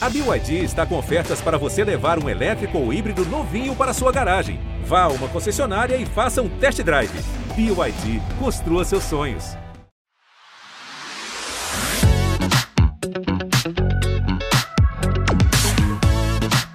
[0.00, 4.12] A BYD está com ofertas para você levar um elétrico ou híbrido novinho para sua
[4.12, 4.60] garagem.
[4.84, 7.10] Vá a uma concessionária e faça um test drive.
[7.56, 9.56] BYD, construa seus sonhos.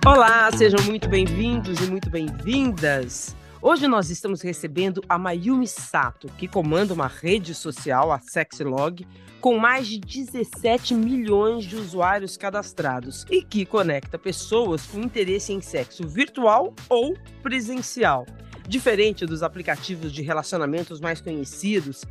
[0.05, 3.33] Olá, sejam muito bem-vindos e muito bem-vindas.
[3.65, 9.07] Hoje nós estamos recebendo a Mayumi Sato, que comanda uma rede social, a Sexlog,
[9.39, 15.61] com mais de 17 milhões de usuários cadastrados e que conecta pessoas com interesse em
[15.61, 18.25] sexo virtual ou presencial.
[18.67, 22.03] Diferente dos aplicativos de relacionamentos mais conhecidos,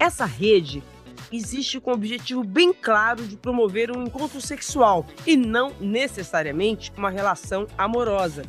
[0.00, 0.82] essa rede
[1.30, 7.10] existe com o objetivo bem claro de promover um encontro sexual e não necessariamente uma
[7.10, 8.42] relação amorosa.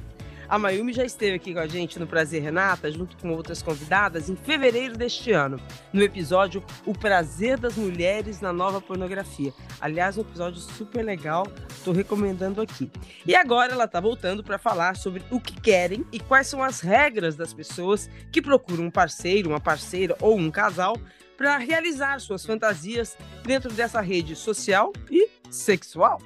[0.48, 4.30] A Mayumi já esteve aqui com a gente no Prazer Renata, junto com outras convidadas,
[4.30, 5.60] em fevereiro deste ano,
[5.92, 9.52] no episódio O Prazer das Mulheres na Nova Pornografia.
[9.82, 12.92] Aliás, um episódio super legal, estou recomendando aqui.
[13.26, 16.80] E agora ela está voltando para falar sobre o que querem e quais são as
[16.80, 20.96] regras das pessoas que procuram um parceiro, uma parceira ou um casal
[21.36, 26.22] para realizar suas fantasias dentro dessa rede social e sexual.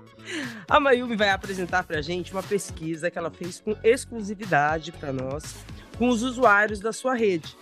[0.67, 5.11] A Mayumi vai apresentar para a gente uma pesquisa que ela fez com exclusividade para
[5.11, 5.65] nós,
[5.97, 7.55] com os usuários da sua rede.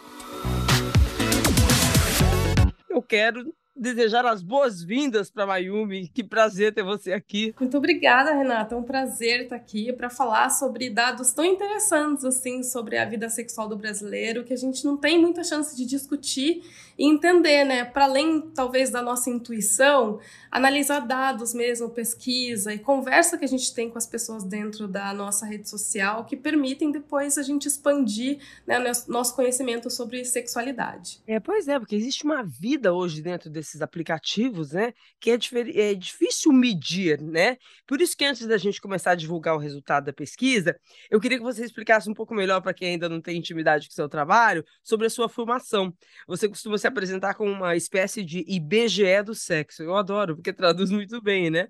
[2.90, 6.08] Eu quero desejar as boas-vindas para Mayumi.
[6.08, 7.54] Que prazer ter você aqui.
[7.60, 8.76] Muito obrigada, Renata.
[8.76, 13.30] É um prazer estar aqui para falar sobre dados tão interessantes assim sobre a vida
[13.30, 16.64] sexual do brasileiro que a gente não tem muita chance de discutir
[16.98, 17.86] e entender, né?
[17.86, 20.20] Para além talvez da nossa intuição,
[20.52, 25.14] analisar dados mesmo, pesquisa e conversa que a gente tem com as pessoas dentro da
[25.14, 31.20] nossa rede social que permitem depois a gente expandir né, nosso conhecimento sobre sexualidade.
[31.28, 34.94] É, pois é, porque existe uma vida hoje dentro desses aplicativos, né?
[35.20, 35.38] Que é,
[35.76, 37.58] é difícil medir, né?
[37.86, 40.76] Por isso que antes da gente começar a divulgar o resultado da pesquisa,
[41.12, 43.92] eu queria que você explicasse um pouco melhor para quem ainda não tem intimidade com
[43.92, 45.94] o seu trabalho sobre a sua formação.
[46.28, 49.84] Você costuma se se apresentar como uma espécie de IBGE do sexo.
[49.84, 51.68] Eu adoro, porque traduz muito bem, né?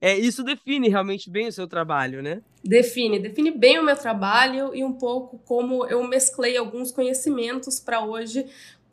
[0.00, 2.40] É, isso define realmente bem o seu trabalho, né?
[2.64, 8.04] Define, define bem o meu trabalho e um pouco como eu mesclei alguns conhecimentos para
[8.04, 8.46] hoje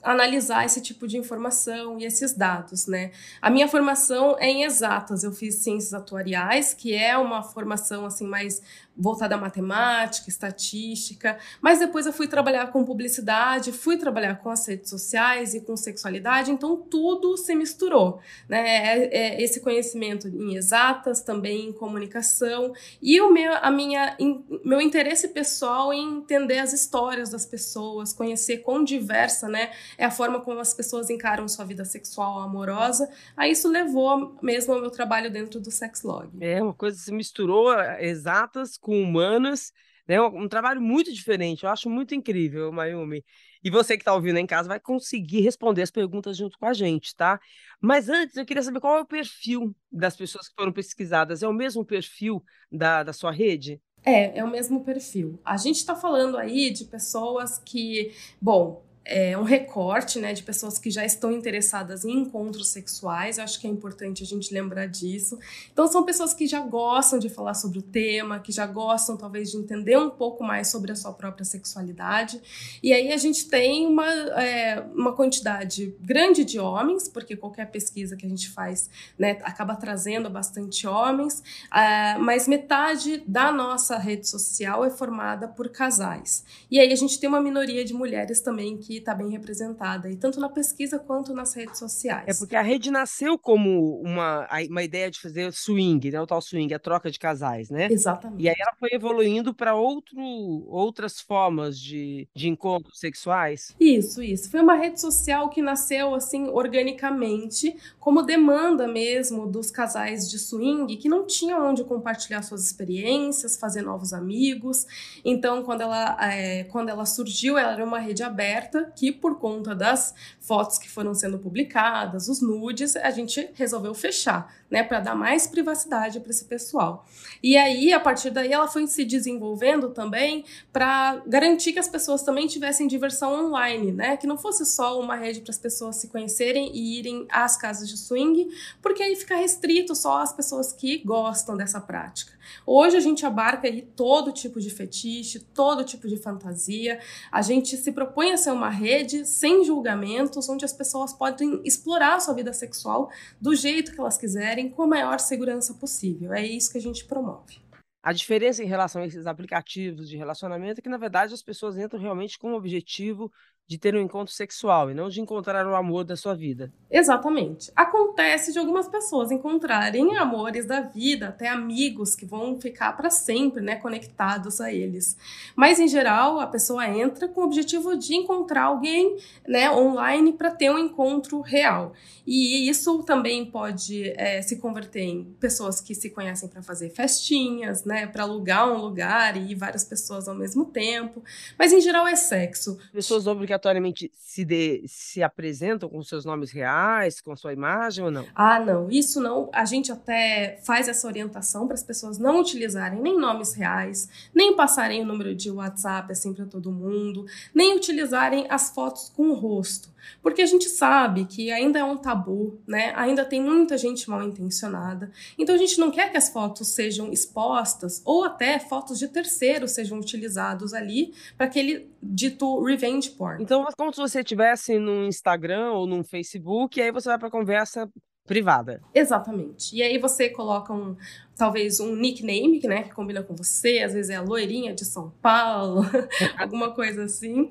[0.03, 3.11] analisar esse tipo de informação e esses dados, né?
[3.41, 8.25] A minha formação é em exatas, eu fiz ciências atuariais, que é uma formação assim
[8.25, 8.61] mais
[8.97, 14.67] voltada à matemática, estatística, mas depois eu fui trabalhar com publicidade, fui trabalhar com as
[14.67, 18.19] redes sociais e com sexualidade, então tudo se misturou,
[18.49, 18.59] né?
[18.67, 24.43] É, é esse conhecimento em exatas, também em comunicação e o meu, a minha, in,
[24.63, 30.11] meu interesse pessoal em entender as histórias das pessoas, conhecer quão diversa, né, é a
[30.11, 33.09] forma como as pessoas encaram sua vida sexual amorosa.
[33.35, 36.29] Aí isso levou mesmo ao meu trabalho dentro do Sexlog.
[36.41, 39.71] É uma coisa que se misturou eh, exatas com humanas,
[40.07, 40.21] né?
[40.21, 41.63] Um, um trabalho muito diferente.
[41.63, 43.23] Eu acho muito incrível, Mayumi.
[43.63, 46.73] E você que está ouvindo em casa vai conseguir responder as perguntas junto com a
[46.73, 47.39] gente, tá?
[47.81, 51.43] Mas antes, eu queria saber qual é o perfil das pessoas que foram pesquisadas.
[51.43, 53.81] É o mesmo perfil da, da sua rede?
[54.05, 55.37] É, é o mesmo perfil.
[55.43, 60.77] A gente está falando aí de pessoas que, bom, é, um recorte né, de pessoas
[60.77, 63.37] que já estão interessadas em encontros sexuais.
[63.37, 65.39] Eu acho que é importante a gente lembrar disso.
[65.71, 69.49] Então, são pessoas que já gostam de falar sobre o tema, que já gostam, talvez,
[69.49, 72.41] de entender um pouco mais sobre a sua própria sexualidade.
[72.83, 78.17] E aí a gente tem uma, é, uma quantidade grande de homens, porque qualquer pesquisa
[78.17, 81.41] que a gente faz né, acaba trazendo bastante homens,
[81.73, 86.43] é, mas metade da nossa rede social é formada por casais.
[86.69, 90.15] E aí a gente tem uma minoria de mulheres também que está bem representada, e
[90.15, 92.25] tanto na pesquisa quanto nas redes sociais.
[92.27, 96.21] É porque a rede nasceu como uma, uma ideia de fazer swing, né?
[96.21, 97.87] O tal swing, a troca de casais, né?
[97.91, 98.43] Exatamente.
[98.43, 103.75] E aí ela foi evoluindo para outras formas de, de encontros sexuais.
[103.79, 104.49] Isso, isso.
[104.49, 110.95] Foi uma rede social que nasceu assim organicamente, como demanda mesmo dos casais de swing
[110.97, 114.85] que não tinham onde compartilhar suas experiências, fazer novos amigos.
[115.23, 119.75] Então, quando ela, é, quando ela surgiu, ela era uma rede aberta que, por conta
[119.75, 125.15] das fotos que foram sendo publicadas, os nudes, a gente resolveu fechar, né, para dar
[125.15, 127.05] mais privacidade para esse pessoal.
[127.41, 132.23] E aí, a partir daí, ela foi se desenvolvendo também para garantir que as pessoas
[132.23, 136.07] também tivessem diversão online, né, que não fosse só uma rede para as pessoas se
[136.07, 138.47] conhecerem e irem às casas de swing,
[138.81, 142.37] porque aí fica restrito só às pessoas que gostam dessa prática.
[142.65, 146.99] Hoje a gente abarca aí todo tipo de fetiche, todo tipo de fantasia.
[147.31, 152.15] A gente se propõe a ser uma rede sem julgamentos, onde as pessoas podem explorar
[152.15, 153.09] a sua vida sexual
[153.41, 156.33] do jeito que elas quiserem, com a maior segurança possível.
[156.33, 157.59] É isso que a gente promove.
[158.03, 161.77] A diferença em relação a esses aplicativos de relacionamento é que, na verdade, as pessoas
[161.77, 163.31] entram realmente com o objetivo
[163.67, 166.71] de ter um encontro sexual e não de encontrar o amor da sua vida.
[166.89, 167.69] Exatamente.
[167.75, 173.61] Acontece de algumas pessoas encontrarem amores da vida, até amigos que vão ficar para sempre,
[173.61, 175.17] né, conectados a eles.
[175.53, 180.49] Mas em geral, a pessoa entra com o objetivo de encontrar alguém, né, online para
[180.49, 181.91] ter um encontro real.
[182.25, 187.83] E isso também pode é, se converter em pessoas que se conhecem para fazer festinhas,
[187.83, 191.21] né, para alugar um lugar e ir várias pessoas ao mesmo tempo.
[191.59, 192.77] Mas em geral é sexo.
[192.93, 198.11] Pessoas obrigadas obrigatoriamente se, de, se apresentam com seus nomes reais, com sua imagem ou
[198.11, 198.25] não?
[198.33, 198.89] Ah, não.
[198.89, 199.49] Isso não.
[199.51, 204.55] A gente até faz essa orientação para as pessoas não utilizarem nem nomes reais, nem
[204.55, 209.33] passarem o número de WhatsApp assim para todo mundo, nem utilizarem as fotos com o
[209.33, 209.89] rosto.
[210.21, 212.93] Porque a gente sabe que ainda é um tabu, né?
[212.95, 215.11] Ainda tem muita gente mal intencionada.
[215.37, 219.71] Então a gente não quer que as fotos sejam expostas ou até fotos de terceiros
[219.71, 223.41] sejam utilizados ali para aquele dito revenge porn.
[223.43, 227.29] Então, como se você estivesse no Instagram ou no Facebook, e aí você vai para
[227.29, 227.89] conversa
[228.27, 228.81] privada.
[228.93, 229.75] Exatamente.
[229.75, 230.95] E aí você coloca um,
[231.37, 235.13] talvez um nickname, né, que combina com você, às vezes é a loirinha de São
[235.21, 235.85] Paulo,
[236.37, 237.47] alguma coisa assim.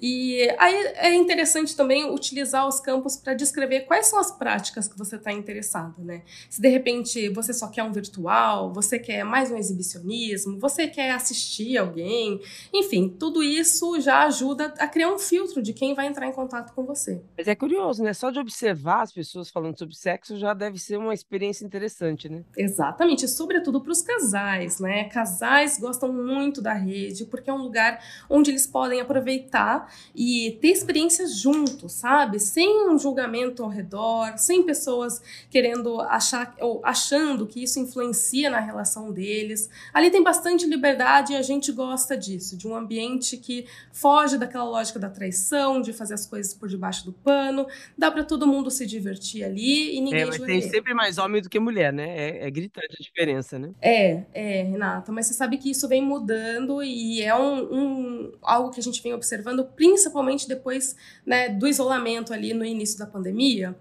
[0.00, 4.98] E aí é interessante também utilizar os campos para descrever quais são as práticas que
[4.98, 6.22] você está interessado, né?
[6.48, 11.12] Se de repente você só quer um virtual, você quer mais um exibicionismo, você quer
[11.12, 12.40] assistir alguém,
[12.72, 16.74] enfim, tudo isso já ajuda a criar um filtro de quem vai entrar em contato
[16.74, 17.22] com você.
[17.36, 18.12] Mas é curioso, né?
[18.12, 22.44] Só de observar as pessoas falando sobre sexo já deve ser uma experiência interessante, né?
[22.56, 25.04] Exatamente sobretudo para os casais, né?
[25.04, 30.68] Casais gostam muito da rede porque é um lugar onde eles podem aproveitar e ter
[30.68, 32.38] experiências juntos, sabe?
[32.38, 38.60] Sem um julgamento ao redor, sem pessoas querendo achar ou achando que isso influencia na
[38.60, 39.68] relação deles.
[39.92, 44.64] Ali tem bastante liberdade e a gente gosta disso, de um ambiente que foge daquela
[44.64, 47.66] lógica da traição, de fazer as coisas por debaixo do pano.
[47.96, 50.22] Dá para todo mundo se divertir ali e ninguém.
[50.22, 52.08] É, mas tem sempre mais homem do que mulher, né?
[52.16, 53.70] É, é gritante a diferença diferença, né?
[53.80, 58.70] É, é, Renata, mas você sabe que isso vem mudando e é um, um algo
[58.70, 63.76] que a gente vem observando, principalmente depois né, do isolamento ali no início da pandemia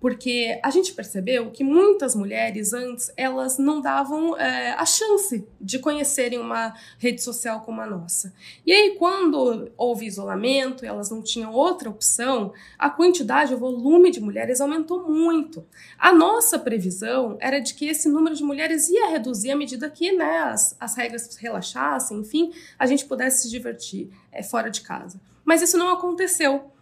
[0.00, 5.78] porque a gente percebeu que muitas mulheres antes elas não davam é, a chance de
[5.78, 8.34] conhecerem uma rede social como a nossa.
[8.66, 14.20] E aí, quando houve isolamento, elas não tinham outra opção, a quantidade, o volume de
[14.20, 15.66] mulheres aumentou muito.
[15.98, 20.12] A nossa previsão era de que esse número de mulheres ia reduzir à medida que
[20.12, 25.18] né, as, as regras relaxassem, enfim, a gente pudesse se divertir é, fora de casa.
[25.44, 26.73] Mas isso não aconteceu.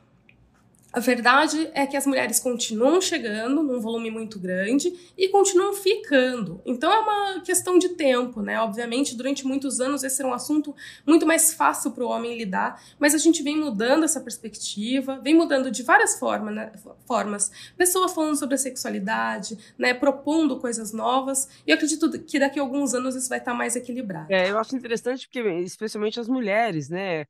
[0.92, 6.60] A verdade é que as mulheres continuam chegando num volume muito grande e continuam ficando.
[6.66, 8.60] Então é uma questão de tempo, né?
[8.60, 10.74] Obviamente, durante muitos anos esse era um assunto
[11.06, 15.34] muito mais fácil para o homem lidar, mas a gente vem mudando essa perspectiva, vem
[15.34, 16.72] mudando de várias formas, né?
[17.06, 17.50] formas.
[17.76, 19.94] Pessoas falando sobre a sexualidade, né?
[19.94, 21.48] Propondo coisas novas.
[21.66, 24.30] E eu acredito que daqui a alguns anos isso vai estar mais equilibrado.
[24.30, 27.24] É, eu acho interessante porque, especialmente as mulheres, né?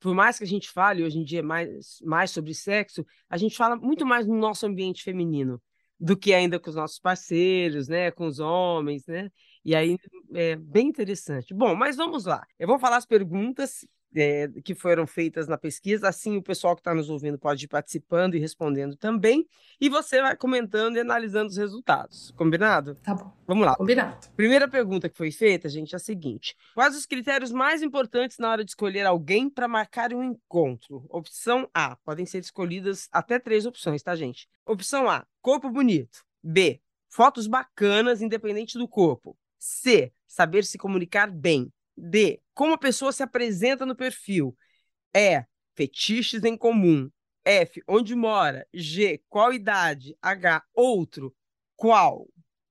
[0.00, 3.56] Por mais que a gente fale hoje em dia mais, mais sobre sexo, a gente
[3.56, 5.62] fala muito mais no nosso ambiente feminino
[6.00, 9.30] do que ainda com os nossos parceiros, né, com os homens, né?
[9.68, 9.98] E aí
[10.32, 11.52] é bem interessante.
[11.52, 12.42] Bom, mas vamos lá.
[12.58, 16.08] Eu vou falar as perguntas é, que foram feitas na pesquisa.
[16.08, 19.46] Assim, o pessoal que está nos ouvindo pode ir participando e respondendo também.
[19.78, 22.30] E você vai comentando e analisando os resultados.
[22.30, 22.94] Combinado?
[22.94, 23.30] Tá bom.
[23.46, 23.76] Vamos lá.
[23.76, 24.30] Combinado.
[24.34, 28.50] Primeira pergunta que foi feita, gente, é a seguinte: Quais os critérios mais importantes na
[28.50, 31.04] hora de escolher alguém para marcar um encontro?
[31.10, 31.94] Opção A.
[32.06, 34.48] Podem ser escolhidas até três opções, tá, gente?
[34.64, 36.24] Opção A: corpo bonito.
[36.42, 36.80] B.
[37.10, 39.36] Fotos bacanas, independente do corpo.
[39.58, 40.12] C.
[40.26, 41.72] Saber se comunicar bem.
[41.96, 42.40] D.
[42.54, 44.56] Como a pessoa se apresenta no perfil.
[45.14, 45.44] E.
[45.74, 47.10] Fetiches em comum.
[47.44, 47.82] F.
[47.88, 48.66] Onde mora.
[48.72, 49.22] G.
[49.28, 50.16] Qual idade.
[50.22, 50.62] H.
[50.74, 51.34] Outro.
[51.76, 52.28] Qual?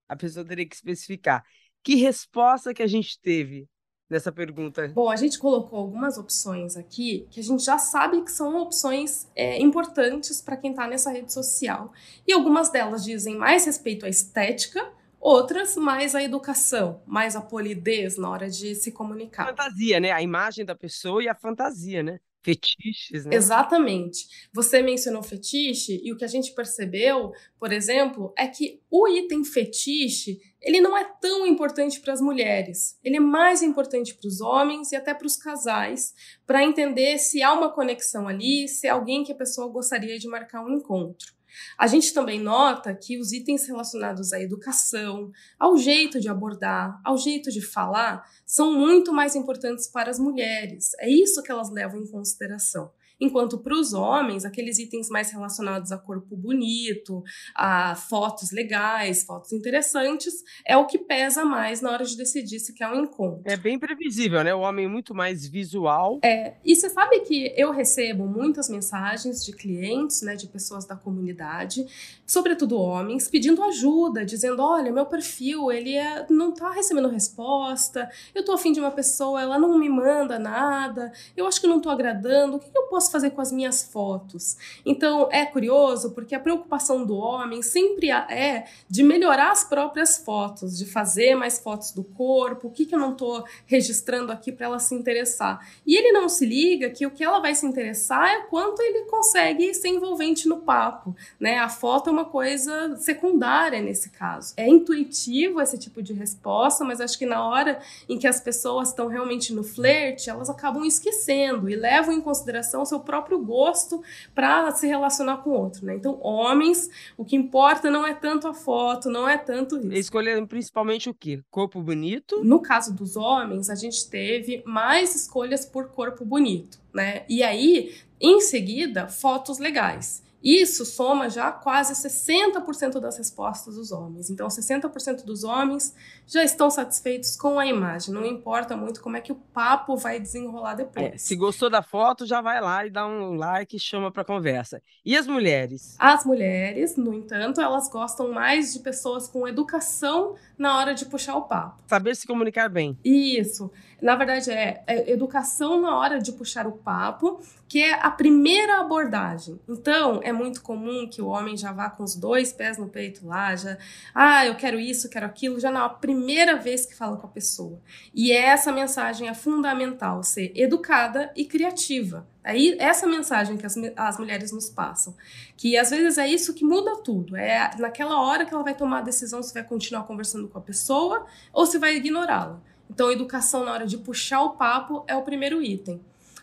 [0.07, 1.43] A pessoa teria que especificar.
[1.83, 3.67] Que resposta que a gente teve
[4.09, 4.87] nessa pergunta?
[4.89, 9.27] Bom, a gente colocou algumas opções aqui que a gente já sabe que são opções
[9.35, 11.91] é, importantes para quem está nessa rede social.
[12.25, 18.17] E algumas delas dizem mais respeito à estética Outras, mais a educação, mais a polidez
[18.17, 19.47] na hora de se comunicar.
[19.47, 20.11] Fantasia, né?
[20.11, 22.19] A imagem da pessoa e a fantasia, né?
[22.47, 23.35] fetiches, né?
[23.35, 24.47] Exatamente.
[24.53, 29.43] Você mencionou fetiche e o que a gente percebeu, por exemplo, é que o item
[29.43, 32.97] fetiche, ele não é tão importante para as mulheres.
[33.03, 36.13] Ele é mais importante para os homens e até para os casais,
[36.45, 40.27] para entender se há uma conexão ali, se é alguém que a pessoa gostaria de
[40.29, 41.36] marcar um encontro.
[41.77, 47.17] A gente também nota que os itens relacionados à educação, ao jeito de abordar, ao
[47.17, 50.91] jeito de falar, são muito mais importantes para as mulheres.
[50.99, 52.91] É isso que elas levam em consideração.
[53.19, 57.23] Enquanto para os homens, aqueles itens mais relacionados a corpo bonito,
[57.55, 62.73] a fotos legais, fotos interessantes, é o que pesa mais na hora de decidir se
[62.73, 63.41] quer um encontro.
[63.45, 64.53] É bem previsível, né?
[64.53, 66.19] O homem é muito mais visual.
[66.23, 70.95] É, e você sabe que eu recebo muitas mensagens de clientes, né, de pessoas da
[70.95, 71.85] comunidade,
[72.25, 78.41] sobretudo homens, pedindo ajuda, dizendo: olha, meu perfil, ele é, não está recebendo resposta, eu
[78.41, 81.91] estou afim de uma pessoa, ela não me manda nada, eu acho que não estou
[81.91, 84.57] agradando, o que eu posso posso fazer com as minhas fotos?
[84.85, 90.77] Então é curioso porque a preocupação do homem sempre é de melhorar as próprias fotos,
[90.77, 94.65] de fazer mais fotos do corpo, o que, que eu não estou registrando aqui para
[94.65, 95.65] ela se interessar.
[95.85, 99.05] E ele não se liga que o que ela vai se interessar é quanto ele
[99.05, 101.15] consegue ser envolvente no papo.
[101.39, 101.57] Né?
[101.57, 104.53] A foto é uma coisa secundária nesse caso.
[104.57, 108.89] É intuitivo esse tipo de resposta, mas acho que na hora em que as pessoas
[108.89, 114.01] estão realmente no flerte, elas acabam esquecendo e levam em consideração seu próprio gosto
[114.33, 115.95] para se relacionar com o outro, né?
[115.95, 119.93] Então, homens, o que importa não é tanto a foto, não é tanto isso.
[119.93, 121.41] Escolheram principalmente o quê?
[121.49, 122.43] Corpo bonito?
[122.43, 127.23] No caso dos homens, a gente teve mais escolhas por corpo bonito, né?
[127.29, 130.26] E aí, em seguida, fotos legais.
[130.43, 134.29] Isso soma já quase 60% das respostas dos homens.
[134.29, 138.13] Então, 60% dos homens já estão satisfeitos com a imagem.
[138.13, 141.05] Não importa muito como é que o papo vai desenrolar depois.
[141.13, 144.23] É, se gostou da foto, já vai lá e dá um like e chama para
[144.23, 144.81] conversa.
[145.03, 145.95] E as mulheres?
[145.97, 151.35] As mulheres, no entanto, elas gostam mais de pessoas com educação na hora de puxar
[151.35, 151.81] o papo.
[151.87, 152.97] Saber se comunicar bem.
[153.03, 153.71] Isso.
[153.99, 158.79] Na verdade, é, é educação na hora de puxar o papo, que é a primeira
[158.79, 159.59] abordagem.
[159.67, 163.25] Então, é muito comum que o homem já vá com os dois pés no peito
[163.25, 163.77] lá, já,
[164.13, 167.79] ah, eu quero isso, quero aquilo, já na primeira vez que fala com a pessoa.
[168.13, 172.27] E essa mensagem é fundamental, ser educada e criativa.
[172.43, 175.13] Aí, essa mensagem que as, as mulheres nos passam,
[175.57, 177.35] que às vezes é isso que muda tudo.
[177.35, 180.61] É naquela hora que ela vai tomar a decisão se vai continuar conversando com a
[180.61, 182.61] pessoa ou se vai ignorá-la.
[182.89, 186.01] Então, educação na hora de puxar o papo é o primeiro item.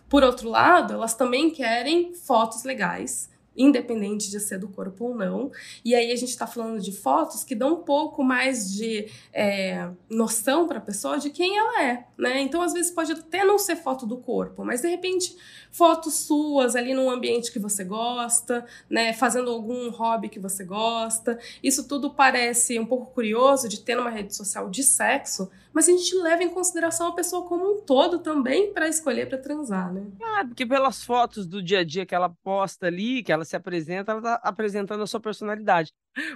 [0.08, 5.50] Por outro lado, elas também querem fotos legais, independente de ser do corpo ou não.
[5.84, 9.88] E aí a gente está falando de fotos que dão um pouco mais de é,
[10.10, 12.40] noção para a pessoa de quem ela é, né?
[12.40, 15.36] Então às vezes pode até não ser foto do corpo, mas de repente
[15.70, 19.12] fotos suas ali num ambiente que você gosta, né?
[19.12, 21.38] Fazendo algum hobby que você gosta.
[21.62, 25.92] Isso tudo parece um pouco curioso de ter numa rede social de sexo, mas a
[25.92, 30.06] gente leva em consideração a pessoa como um todo também para escolher para transar, né?
[30.22, 33.56] Ah, porque pelas fotos do dia a dia que ela posta ali, que ela se
[33.56, 35.92] apresenta, ela está apresentando a sua personalidade.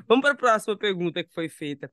[0.08, 1.88] Vamos para a próxima pergunta que foi feita.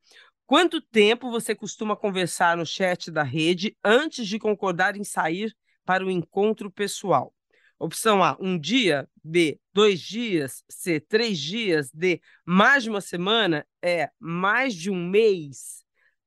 [0.47, 6.03] Quanto tempo você costuma conversar no chat da rede antes de concordar em sair para
[6.03, 7.31] o encontro pessoal?
[7.77, 9.07] Opção A, um dia.
[9.23, 10.63] B, dois dias.
[10.67, 11.91] C, três dias.
[11.91, 13.65] D, mais de uma semana.
[13.83, 15.84] É, mais de um mês.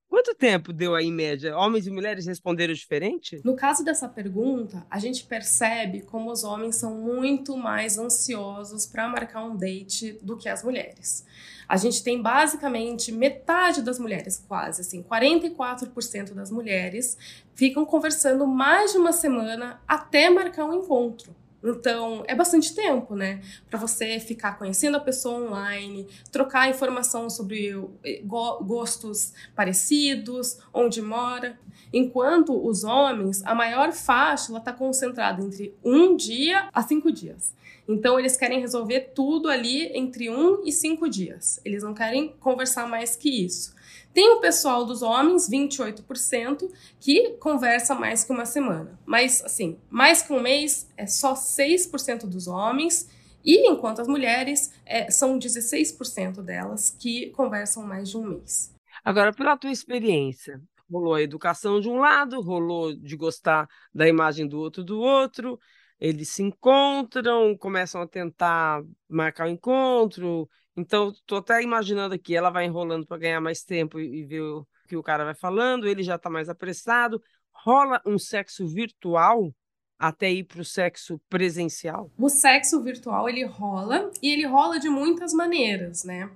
[0.09, 1.57] Quanto tempo deu aí em média?
[1.57, 3.41] Homens e mulheres responderam diferente?
[3.45, 9.07] No caso dessa pergunta, a gente percebe como os homens são muito mais ansiosos para
[9.07, 11.27] marcar um date do que as mulheres.
[11.69, 17.19] A gente tem basicamente metade das mulheres, quase assim, 44% das mulheres
[17.55, 21.37] ficam conversando mais de uma semana até marcar um encontro.
[21.63, 23.41] Então, é bastante tempo, né?
[23.69, 31.59] Para você ficar conhecendo a pessoa online, trocar informação sobre eh, gostos parecidos, onde mora.
[31.93, 37.53] Enquanto os homens, a maior faixa está concentrada entre um dia a cinco dias.
[37.89, 41.59] Então, eles querem resolver tudo ali entre um e cinco dias.
[41.65, 43.75] Eles não querem conversar mais que isso.
[44.19, 48.99] Tem o pessoal dos homens, 28%, que conversa mais que uma semana.
[49.07, 53.09] Mas, assim, mais que um mês é só 6% dos homens.
[53.45, 58.75] E enquanto as mulheres, é, são 16% delas que conversam mais de um mês.
[59.05, 60.61] Agora, pela tua experiência,
[60.91, 65.61] rolou a educação de um lado, rolou de gostar da imagem do outro do outro,
[66.01, 72.51] eles se encontram, começam a tentar marcar o encontro, então, tô até imaginando aqui, ela
[72.51, 75.89] vai enrolando para ganhar mais tempo e, e ver o que o cara vai falando,
[75.89, 77.21] ele já está mais apressado.
[77.53, 79.53] Rola um sexo virtual?
[79.99, 82.09] até ir para o sexo presencial?
[82.17, 86.31] O sexo virtual ele rola e ele rola de muitas maneiras, né?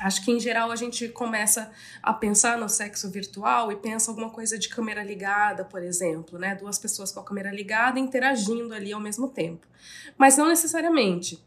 [0.00, 4.30] Acho que em geral a gente começa a pensar no sexo virtual e pensa alguma
[4.30, 6.54] coisa de câmera ligada, por exemplo, né?
[6.54, 9.66] Duas pessoas com a câmera ligada interagindo ali ao mesmo tempo.
[10.16, 11.42] Mas não necessariamente.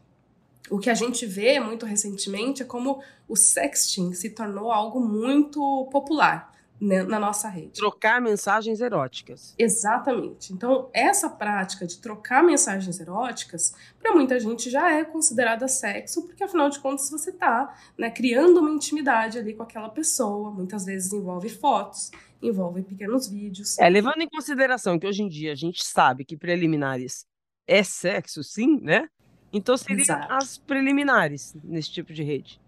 [0.70, 5.88] O que a gente vê muito recentemente é como o sexting se tornou algo muito
[5.90, 6.51] popular.
[6.84, 7.74] Né, na nossa rede.
[7.74, 9.54] Trocar mensagens eróticas.
[9.56, 10.52] Exatamente.
[10.52, 16.42] Então, essa prática de trocar mensagens eróticas, para muita gente já é considerada sexo, porque
[16.42, 20.50] afinal de contas você está né, criando uma intimidade ali com aquela pessoa.
[20.50, 22.10] Muitas vezes envolve fotos,
[22.42, 23.78] envolve pequenos vídeos.
[23.78, 27.24] É, levando em consideração que hoje em dia a gente sabe que preliminares
[27.64, 29.08] é sexo, sim, né?
[29.52, 32.61] Então seriam as preliminares nesse tipo de rede.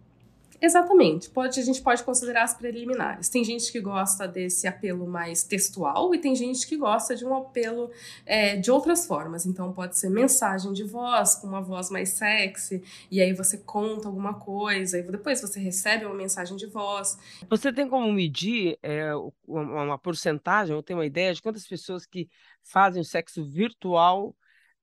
[0.60, 1.28] Exatamente.
[1.30, 3.28] Pode, a gente pode considerar as preliminares.
[3.28, 7.34] Tem gente que gosta desse apelo mais textual e tem gente que gosta de um
[7.34, 7.90] apelo
[8.24, 9.46] é, de outras formas.
[9.46, 14.08] Então, pode ser mensagem de voz, com uma voz mais sexy, e aí você conta
[14.08, 17.18] alguma coisa, e depois você recebe uma mensagem de voz.
[17.48, 19.12] Você tem como medir é,
[19.46, 22.28] uma porcentagem, ou tem uma ideia de quantas pessoas que
[22.62, 24.34] fazem o sexo virtual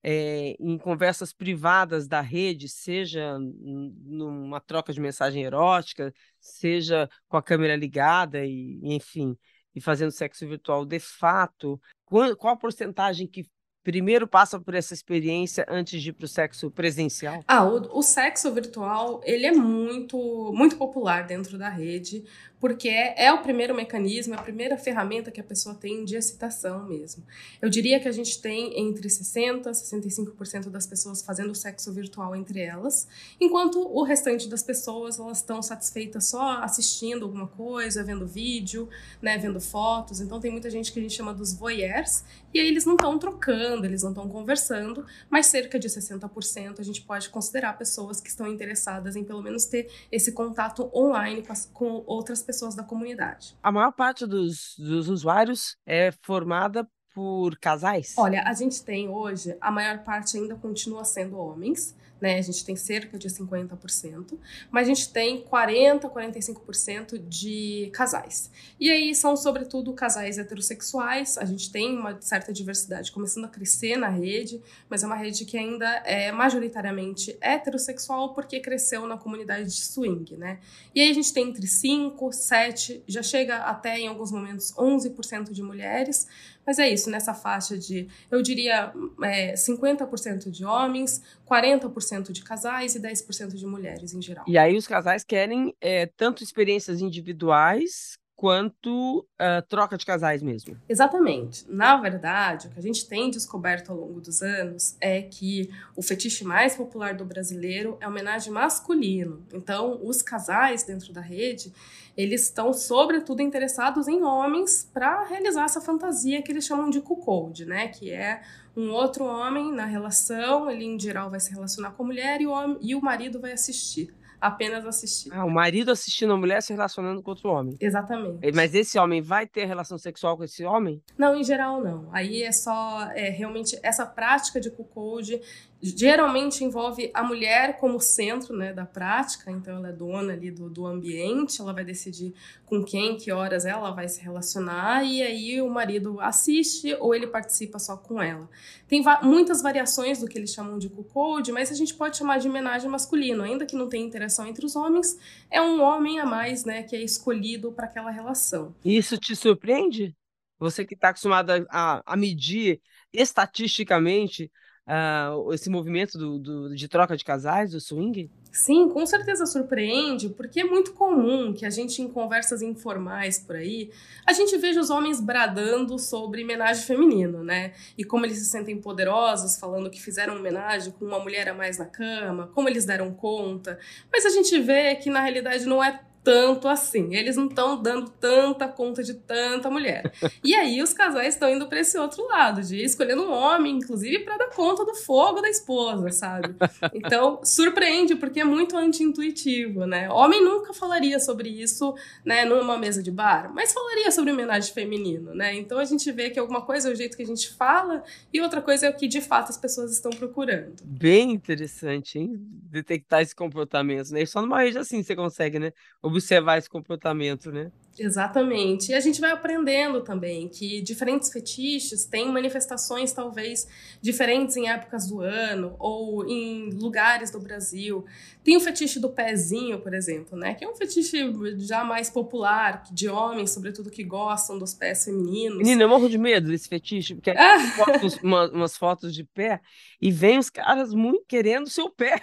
[0.02, 7.42] é, em conversas privadas da rede, seja numa troca de mensagem erótica, seja com a
[7.42, 9.36] câmera ligada e, enfim,
[9.74, 13.48] e fazendo sexo virtual de fato, qual, qual a porcentagem que
[13.82, 17.42] primeiro passa por essa experiência antes de ir para o sexo presencial?
[17.48, 22.24] Ah, o, o, sexo virtual ele é muito muito popular dentro da rede
[22.62, 26.14] porque é, é, o primeiro mecanismo, é a primeira ferramenta que a pessoa tem de
[26.14, 27.24] excitação mesmo.
[27.60, 32.36] Eu diria que a gente tem entre 60% e 65% das pessoas fazendo sexo virtual
[32.36, 33.08] entre elas,
[33.40, 38.88] enquanto o restante das pessoas elas estão satisfeitas só assistindo alguma coisa, vendo vídeo,
[39.20, 40.20] né, vendo fotos.
[40.20, 42.22] Então tem muita gente que a gente chama dos voyeurs,
[42.54, 46.84] e aí eles não estão trocando, eles não estão conversando, mas cerca de 60% a
[46.84, 51.54] gente pode considerar pessoas que estão interessadas em pelo menos ter esse contato online com,
[51.72, 53.56] com outras pessoas pessoas da comunidade.
[53.62, 58.14] A maior parte dos, dos usuários é formada por casais?
[58.16, 62.38] Olha, a gente tem hoje, a maior parte ainda continua sendo homens, né?
[62.38, 64.38] A gente tem cerca de 50%,
[64.70, 68.48] mas a gente tem 40, 45% de casais.
[68.78, 71.36] E aí são sobretudo casais heterossexuais.
[71.36, 75.44] A gente tem uma certa diversidade começando a crescer na rede, mas é uma rede
[75.44, 80.60] que ainda é majoritariamente heterossexual porque cresceu na comunidade de swing, né?
[80.94, 85.50] E aí a gente tem entre 5, 7, já chega até em alguns momentos 11%
[85.50, 86.28] de mulheres,
[86.66, 92.94] mas é isso, nessa faixa de, eu diria, é, 50% de homens, 40% de casais
[92.94, 94.44] e 10% de mulheres em geral.
[94.46, 100.76] E aí os casais querem é, tanto experiências individuais quanto uh, troca de casais mesmo.
[100.88, 101.64] Exatamente.
[101.68, 106.02] Na verdade, o que a gente tem descoberto ao longo dos anos é que o
[106.02, 109.46] fetiche mais popular do brasileiro é homenagem masculino.
[109.54, 111.72] Então, os casais dentro da rede,
[112.16, 117.64] eles estão sobretudo interessados em homens para realizar essa fantasia que eles chamam de cuckold,
[117.64, 117.86] né?
[117.86, 118.42] Que é
[118.76, 122.46] um outro homem na relação, ele em geral vai se relacionar com a mulher e
[122.48, 125.32] o, homem, e o marido vai assistir apenas assistir.
[125.32, 127.76] Ah, o marido assistindo a mulher se relacionando com outro homem.
[127.80, 128.52] Exatamente.
[128.52, 131.00] Mas esse homem vai ter relação sexual com esse homem?
[131.16, 132.08] Não, em geral não.
[132.12, 135.40] Aí é só é, realmente essa prática de cuckold
[135.82, 140.70] geralmente envolve a mulher como centro né, da prática, então ela é dona ali do,
[140.70, 142.32] do ambiente, ela vai decidir
[142.64, 147.26] com quem, que horas ela vai se relacionar, e aí o marido assiste ou ele
[147.26, 148.48] participa só com ela.
[148.86, 152.38] Tem va muitas variações do que eles chamam de cuckold, mas a gente pode chamar
[152.38, 155.18] de homenagem masculino, ainda que não tenha interação entre os homens,
[155.50, 158.72] é um homem a mais né, que é escolhido para aquela relação.
[158.84, 160.14] Isso te surpreende?
[160.60, 162.80] Você que está acostumado a, a medir
[163.12, 164.48] estatisticamente
[164.86, 168.30] uh, esse movimento do, do, de troca de casais, do swing?
[168.52, 173.56] Sim, com certeza surpreende, porque é muito comum que a gente, em conversas informais por
[173.56, 173.90] aí,
[174.26, 177.72] a gente veja os homens bradando sobre homenagem feminino, né?
[177.96, 181.78] E como eles se sentem poderosos, falando que fizeram homenagem com uma mulher a mais
[181.78, 183.78] na cama, como eles deram conta.
[184.12, 187.14] Mas a gente vê que na realidade não é tanto assim.
[187.14, 190.12] Eles não estão dando tanta conta de tanta mulher.
[190.42, 194.20] E aí os casais estão indo para esse outro lado, de escolhendo um homem, inclusive,
[194.20, 196.54] para dar conta do fogo da esposa, sabe?
[196.92, 200.08] Então, surpreende, porque é muito anti-intuitivo, né?
[200.10, 205.34] Homem nunca falaria sobre isso, né, numa mesa de bar, mas falaria sobre homenagem feminino,
[205.34, 205.54] né?
[205.54, 208.40] Então a gente vê que alguma coisa é o jeito que a gente fala e
[208.40, 210.74] outra coisa é o que de fato as pessoas estão procurando.
[210.84, 212.34] Bem interessante, hein?
[212.70, 214.24] Detectar esse comportamento, né?
[214.26, 215.72] Só numa rede assim você consegue, né?
[216.12, 217.72] Observar esse comportamento, né?
[217.98, 218.90] Exatamente.
[218.90, 223.68] E a gente vai aprendendo também que diferentes fetiches têm manifestações talvez
[224.00, 228.04] diferentes em épocas do ano ou em lugares do Brasil.
[228.42, 230.54] Tem o fetiche do pezinho, por exemplo, né?
[230.54, 235.58] Que é um fetiche já mais popular, de homens, sobretudo, que gostam dos pés femininos.
[235.58, 237.60] Menina, eu morro de medo desse fetiche, porque ah.
[237.76, 239.60] fotos, uma, umas fotos de pé
[240.00, 242.20] e vem os caras muito querendo seu pé.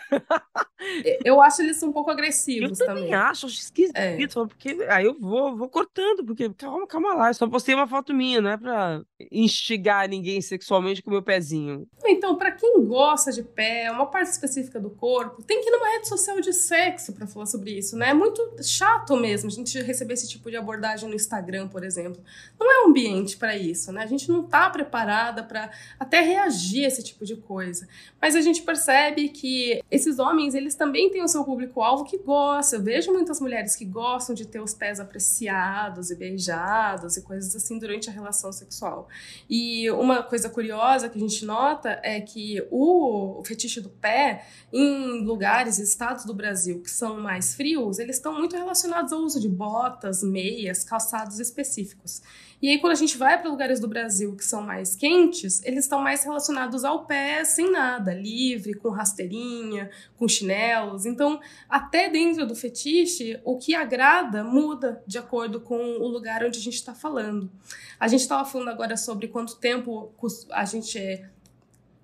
[1.24, 3.04] eu acho eles um pouco agressivos eu também.
[3.04, 4.18] também acho, acho esquisito, é.
[4.48, 8.14] porque aí eu vou, vou cortando, porque calma, calma lá, eu só postei uma foto
[8.14, 11.86] minha, não é pra instigar ninguém sexualmente com o meu pezinho.
[12.06, 15.90] Então, para quem gosta de pé, uma parte específica do corpo, tem que ir numa
[15.90, 18.10] rede social de sexo para falar sobre isso, né?
[18.10, 22.24] É muito chato mesmo a gente receber esse tipo de abordagem no Instagram, por exemplo.
[22.58, 24.04] Não é um ambiente para isso, né?
[24.04, 25.70] A gente não tá preparada para
[26.00, 27.88] até reagir a esse tipo de coisa.
[28.22, 32.78] Mas a gente percebe que esses homens, eles também têm o seu público-alvo que gosta.
[32.78, 37.56] Eu vejo muitas mulheres que gostam de ter os pés apreciados e beijados e coisas
[37.56, 39.08] assim durante a relação sexual.
[39.50, 45.24] E uma coisa curiosa que a gente nota é que o fetiche do pé, em
[45.24, 49.50] lugares estados do Brasil que são mais frios, eles estão muito relacionados ao uso de
[49.50, 52.22] botas, meias, calçados específicos.
[52.62, 55.86] E aí, quando a gente vai para lugares do Brasil que são mais quentes, eles
[55.86, 61.06] estão mais relacionados ao pé sem nada, livre, com rasteirinha, com chinelos.
[61.06, 66.60] Então, até dentro do fetiche, o que agrada muda de acordo com o lugar onde
[66.60, 67.50] a gente está falando.
[67.98, 70.14] A gente estava falando agora sobre quanto tempo
[70.52, 71.26] a gente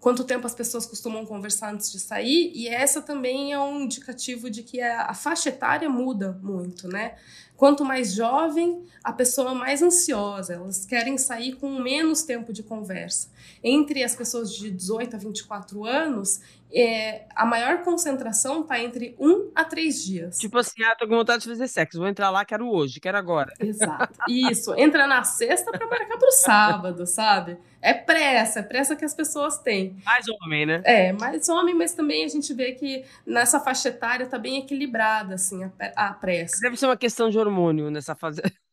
[0.05, 4.51] quanto tempo as pessoas costumam conversar antes de sair, e essa também é um indicativo
[4.51, 7.15] de que a, a faixa etária muda muito, né?
[7.57, 13.31] Quanto mais jovem, a pessoa mais ansiosa, elas querem sair com menos tempo de conversa.
[13.63, 16.39] Entre as pessoas de 18 a 24 anos,
[16.71, 20.37] é, a maior concentração está entre um a três dias.
[20.37, 23.17] Tipo assim, ah, tô com vontade de fazer sexo, vou entrar lá, quero hoje, quero
[23.17, 23.53] agora.
[23.59, 24.19] Exato.
[24.27, 27.57] Isso, entra na sexta para marcar pro sábado, sabe?
[27.85, 29.95] É pressa, é pressa que as pessoas têm.
[30.03, 30.81] Mais homem, né?
[30.83, 35.35] É, mais homem, mas também a gente vê que nessa faixa etária tá bem equilibrada,
[35.35, 35.71] assim, a,
[36.07, 36.57] a pressa.
[36.63, 38.41] Deve ser uma questão de hormônio nessa fase.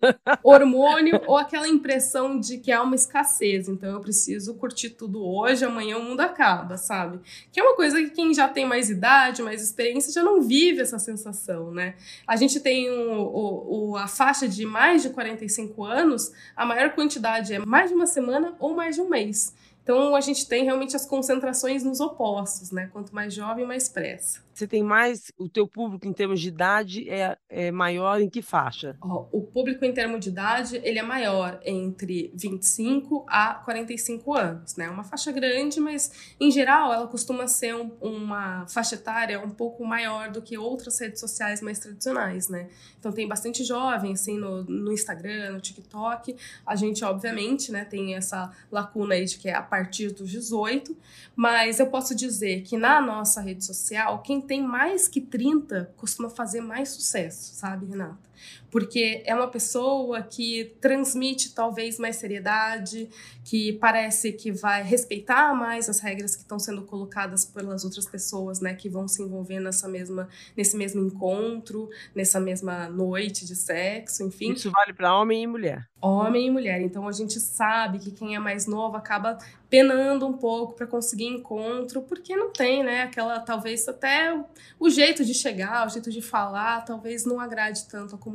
[0.43, 5.65] hormônio ou aquela impressão de que há uma escassez, então eu preciso curtir tudo hoje,
[5.65, 7.21] amanhã o mundo acaba, sabe?
[7.51, 10.81] Que é uma coisa que quem já tem mais idade, mais experiência, já não vive
[10.81, 11.95] essa sensação, né?
[12.27, 17.55] A gente tem o, o, a faixa de mais de 45 anos, a maior quantidade
[17.55, 19.55] é mais de uma semana ou mais de um mês.
[19.83, 22.89] Então a gente tem realmente as concentrações nos opostos, né?
[22.93, 24.41] Quanto mais jovem, mais pressa.
[24.53, 28.43] Você tem mais, o teu público em termos de idade é, é maior em que
[28.43, 28.97] faixa?
[29.03, 34.77] Oh, o público em termos de idade, ele é maior entre 25 a 45 anos,
[34.77, 34.91] né?
[34.91, 39.85] Uma faixa grande, mas em geral ela costuma ser um, uma faixa etária um pouco
[39.85, 42.69] maior do que outras redes sociais mais tradicionais, né?
[42.99, 46.37] Então tem bastante jovem, assim, no, no Instagram, no TikTok.
[46.67, 50.97] A gente, obviamente, né, tem essa lacuna aí de que é a partir dos 18,
[51.35, 56.29] mas eu posso dizer que na nossa rede social, quem tem mais que 30 costuma
[56.29, 58.32] fazer mais sucesso, sabe, Renata?
[58.71, 63.09] Porque é uma pessoa que transmite talvez mais seriedade,
[63.45, 68.61] que parece que vai respeitar mais as regras que estão sendo colocadas pelas outras pessoas,
[68.61, 74.23] né, que vão se envolver nessa mesma nesse mesmo encontro, nessa mesma noite de sexo,
[74.23, 74.53] enfim.
[74.53, 75.89] Isso vale para homem e mulher.
[76.01, 76.81] Homem e mulher.
[76.81, 79.39] Então a gente sabe que quem é mais novo acaba
[79.73, 84.39] penando um pouco para conseguir encontro, porque não tem, né, aquela talvez até
[84.79, 88.32] o jeito de chegar, o jeito de falar, talvez não agrade tanto a comunidade.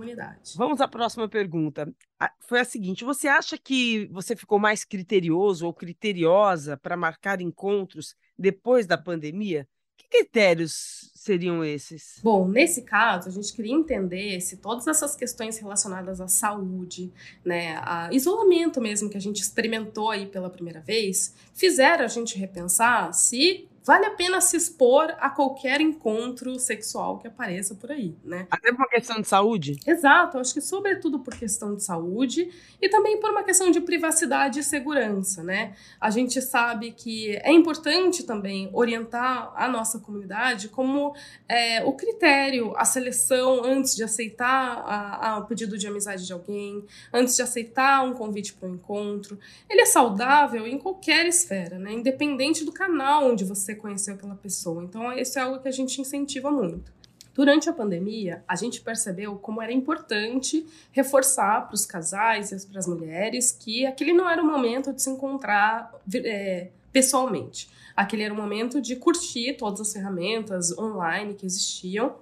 [0.56, 1.94] Vamos à próxima pergunta.
[2.40, 8.16] Foi a seguinte: você acha que você ficou mais criterioso ou criteriosa para marcar encontros
[8.38, 9.68] depois da pandemia?
[9.98, 12.20] Que critérios seriam esses?
[12.24, 17.12] Bom, nesse caso, a gente queria entender se todas essas questões relacionadas à saúde,
[17.44, 22.38] né, a isolamento mesmo que a gente experimentou aí pela primeira vez, fizeram a gente
[22.38, 28.14] repensar se vale a pena se expor a qualquer encontro sexual que apareça por aí,
[28.22, 28.46] né?
[28.52, 29.78] Até por uma questão de saúde?
[29.88, 32.50] Exato, acho que sobretudo por questão de saúde
[32.82, 35.74] e também por uma questão de privacidade e segurança, né?
[36.02, 41.16] A gente sabe que é importante também orientar a nossa comunidade como
[41.48, 47.36] é, o critério, a seleção antes de aceitar o pedido de amizade de alguém, antes
[47.36, 49.40] de aceitar um convite para um encontro.
[49.70, 51.94] Ele é saudável em qualquer esfera, né?
[51.94, 54.84] Independente do canal onde você conheceu aquela pessoa.
[54.84, 56.98] Então, isso é algo que a gente incentiva muito.
[57.38, 62.80] Durante a pandemia, a gente percebeu como era importante reforçar para os casais e para
[62.80, 67.70] as mulheres que aquele não era o momento de se encontrar é, pessoalmente.
[67.98, 72.16] Aquele era o momento de curtir todas as ferramentas online que existiam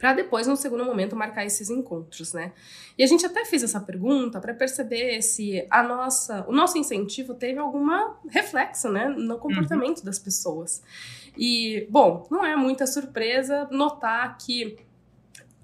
[0.00, 2.52] para depois, no segundo momento, marcar esses encontros, né?
[2.96, 7.34] E a gente até fez essa pergunta para perceber se a nossa, o nosso incentivo
[7.34, 10.04] teve alguma reflexo, né, no comportamento uhum.
[10.04, 10.82] das pessoas.
[11.36, 14.78] E, bom, não é muita surpresa notar que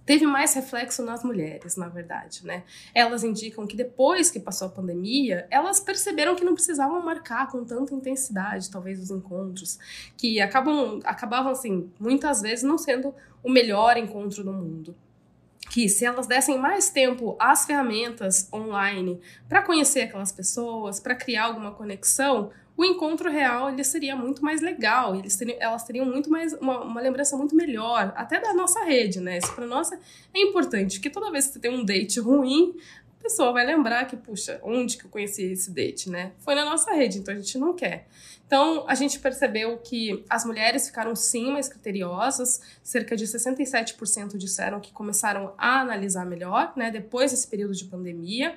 [0.07, 2.63] teve mais reflexo nas mulheres, na verdade, né?
[2.95, 7.65] Elas indicam que depois que passou a pandemia, elas perceberam que não precisavam marcar com
[7.65, 9.79] tanta intensidade, talvez, os encontros,
[10.17, 14.95] que acabam, acabavam, assim, muitas vezes não sendo o melhor encontro do mundo.
[15.69, 21.47] Que se elas dessem mais tempo às ferramentas online para conhecer aquelas pessoas, para criar
[21.47, 26.31] alguma conexão, o encontro real ele seria muito mais legal, eles teriam, elas teriam muito
[26.31, 29.39] mais uma, uma, lembrança muito melhor, até da nossa rede, né?
[29.39, 29.99] Isso para nós é
[30.35, 32.77] importante, porque toda vez que você tem um date ruim,
[33.19, 36.33] a pessoa vai lembrar que, puxa, onde que eu conheci esse date, né?
[36.39, 38.07] Foi na nossa rede, então a gente não quer.
[38.47, 44.81] Então, a gente percebeu que as mulheres ficaram sim mais criteriosas, cerca de 67% disseram
[44.81, 48.57] que começaram a analisar melhor, né, depois desse período de pandemia.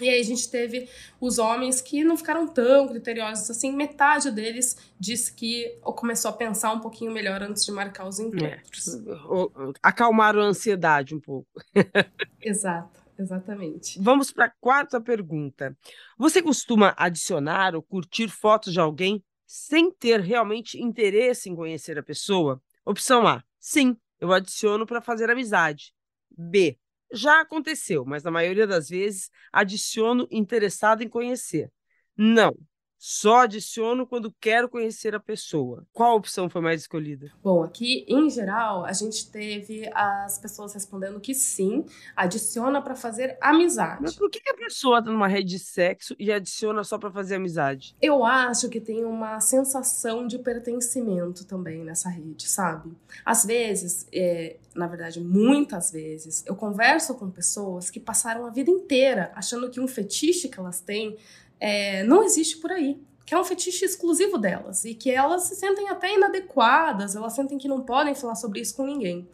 [0.00, 0.88] E aí a gente teve
[1.20, 6.72] os homens que não ficaram tão criteriosos assim, metade deles disse que começou a pensar
[6.72, 8.94] um pouquinho melhor antes de marcar os encontros.
[8.94, 9.72] É.
[9.82, 11.48] Acalmaram a ansiedade um pouco.
[12.40, 14.00] Exato, exatamente.
[14.00, 15.76] Vamos para a quarta pergunta.
[16.18, 22.02] Você costuma adicionar ou curtir fotos de alguém sem ter realmente interesse em conhecer a
[22.02, 22.60] pessoa?
[22.84, 25.92] Opção A: sim, eu adiciono para fazer amizade.
[26.36, 26.78] B:
[27.12, 31.70] já aconteceu, mas na maioria das vezes adiciono interessado em conhecer.
[32.16, 32.54] Não,
[33.04, 35.84] só adiciono quando quero conhecer a pessoa.
[35.92, 37.32] Qual opção foi mais escolhida?
[37.42, 41.84] Bom, aqui em geral a gente teve as pessoas respondendo que sim,
[42.14, 44.02] adiciona para fazer amizade.
[44.02, 47.34] Mas por que a pessoa está numa rede de sexo e adiciona só para fazer
[47.34, 47.96] amizade?
[48.00, 52.92] Eu acho que tem uma sensação de pertencimento também nessa rede, sabe?
[53.24, 58.70] Às vezes, é, na verdade, muitas vezes, eu converso com pessoas que passaram a vida
[58.70, 61.16] inteira achando que um fetiche que elas têm
[61.62, 63.00] é, não existe por aí.
[63.24, 67.56] Que é um fetiche exclusivo delas e que elas se sentem até inadequadas, elas sentem
[67.56, 69.28] que não podem falar sobre isso com ninguém.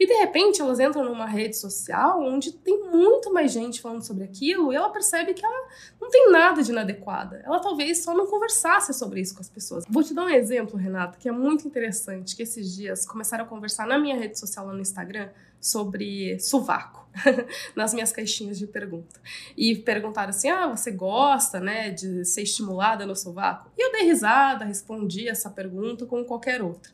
[0.00, 4.24] E de repente elas entram numa rede social onde tem muito mais gente falando sobre
[4.24, 5.68] aquilo e ela percebe que ela
[6.00, 7.42] não tem nada de inadequada.
[7.44, 9.84] Ela talvez só não conversasse sobre isso com as pessoas.
[9.86, 13.46] Vou te dar um exemplo, Renata, que é muito interessante, que esses dias começaram a
[13.46, 15.28] conversar na minha rede social lá no Instagram
[15.64, 17.08] sobre sovaco,
[17.74, 19.18] nas minhas caixinhas de pergunta.
[19.56, 23.70] E perguntaram assim: ah, você gosta, né, de ser estimulada no sovaco?
[23.78, 26.92] E eu dei risada, respondi essa pergunta como qualquer outra.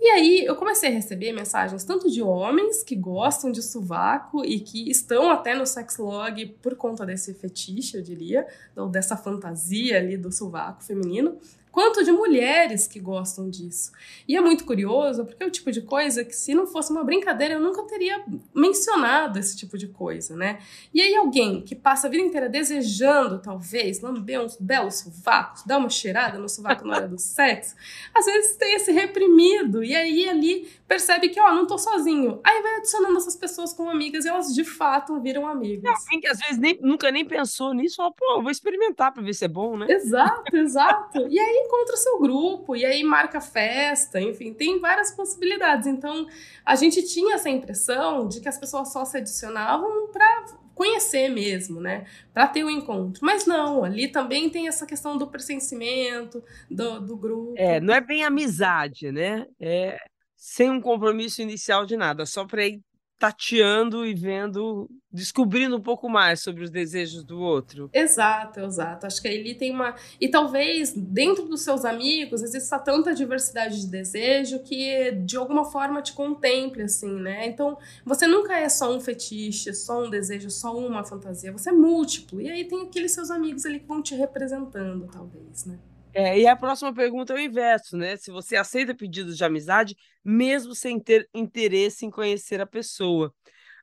[0.00, 4.60] E aí eu comecei a receber mensagens tanto de homens que gostam de sovaco e
[4.60, 10.16] que estão até no sexlog por conta desse fetiche, eu diria, ou dessa fantasia ali
[10.16, 11.38] do sovaco feminino,
[11.78, 13.92] quanto de mulheres que gostam disso.
[14.26, 17.04] E é muito curioso, porque é o tipo de coisa que, se não fosse uma
[17.04, 20.58] brincadeira, eu nunca teria mencionado esse tipo de coisa, né?
[20.92, 25.78] E aí, alguém que passa a vida inteira desejando, talvez, lamber uns belos sovacos, dar
[25.78, 27.76] uma cheirada no sovaco na hora do sexo,
[28.12, 32.40] às vezes tem esse reprimido, e aí ali percebe que, ó, não tô sozinho.
[32.42, 35.84] Aí vai adicionando essas pessoas como amigas e elas de fato viram amigas.
[35.84, 39.22] É alguém que às vezes nem, nunca nem pensou nisso, fala, pô, vou experimentar pra
[39.22, 39.86] ver se é bom, né?
[39.88, 41.28] Exato, exato.
[41.28, 45.86] E aí encontra o seu grupo, e aí marca festa, enfim, tem várias possibilidades.
[45.86, 46.26] Então,
[46.64, 51.80] a gente tinha essa impressão de que as pessoas só se adicionavam para conhecer mesmo,
[51.80, 52.06] né?
[52.32, 53.24] Para ter o um encontro.
[53.24, 57.54] Mas não, ali também tem essa questão do pertencimento, do, do grupo.
[57.56, 59.44] É, não é bem amizade, né?
[59.60, 59.98] É
[60.36, 62.80] sem um compromisso inicial de nada, só para ir
[63.18, 67.90] tateando e vendo, descobrindo um pouco mais sobre os desejos do outro.
[67.92, 69.06] Exato, exato.
[69.06, 69.94] Acho que ele tem uma.
[70.20, 76.00] E talvez dentro dos seus amigos exista tanta diversidade de desejo que de alguma forma
[76.00, 77.46] te contemple, assim, né?
[77.46, 81.50] Então você nunca é só um fetiche, só um desejo, só uma fantasia.
[81.52, 82.40] Você é múltiplo.
[82.40, 85.78] E aí tem aqueles seus amigos ali que vão te representando, talvez, né?
[86.18, 88.16] É, e a próxima pergunta é o inverso, né?
[88.16, 93.32] Se você aceita pedidos de amizade, mesmo sem ter interesse em conhecer a pessoa.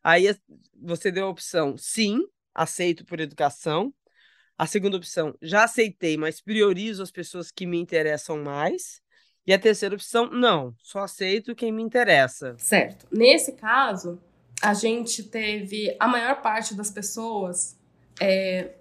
[0.03, 0.25] Aí
[0.77, 2.19] você deu a opção sim,
[2.53, 3.93] aceito por educação.
[4.57, 9.01] A segunda opção, já aceitei, mas priorizo as pessoas que me interessam mais.
[9.47, 12.53] E a terceira opção, não, só aceito quem me interessa.
[12.57, 13.07] Certo.
[13.09, 14.21] Nesse caso,
[14.61, 17.79] a gente teve a maior parte das pessoas
[18.19, 18.73] é,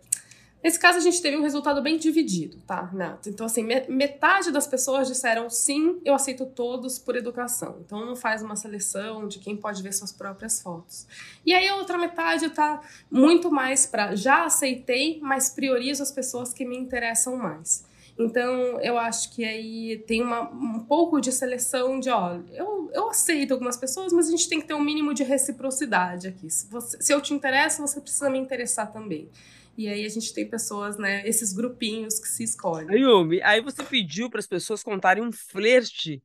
[0.65, 2.91] Nesse caso, a gente teve um resultado bem dividido, tá?
[3.27, 7.83] Então, assim, metade das pessoas disseram sim, eu aceito todos por educação.
[7.85, 11.07] Então, não faz uma seleção de quem pode ver suas próprias fotos.
[11.45, 16.55] E aí, a outra metade tá muito mais para já aceitei, mas priorizo as pessoas
[16.55, 17.85] que me interessam mais.
[18.19, 23.11] Então, eu acho que aí tem uma, um pouco de seleção de, ó, eu, eu
[23.11, 26.49] aceito algumas pessoas, mas a gente tem que ter um mínimo de reciprocidade aqui.
[26.49, 29.29] Se, você, se eu te interesso, você precisa me interessar também.
[29.77, 32.91] E aí a gente tem pessoas, né, esses grupinhos que se escolhem.
[32.91, 36.23] Ayumi, aí você pediu para as pessoas contarem um flerte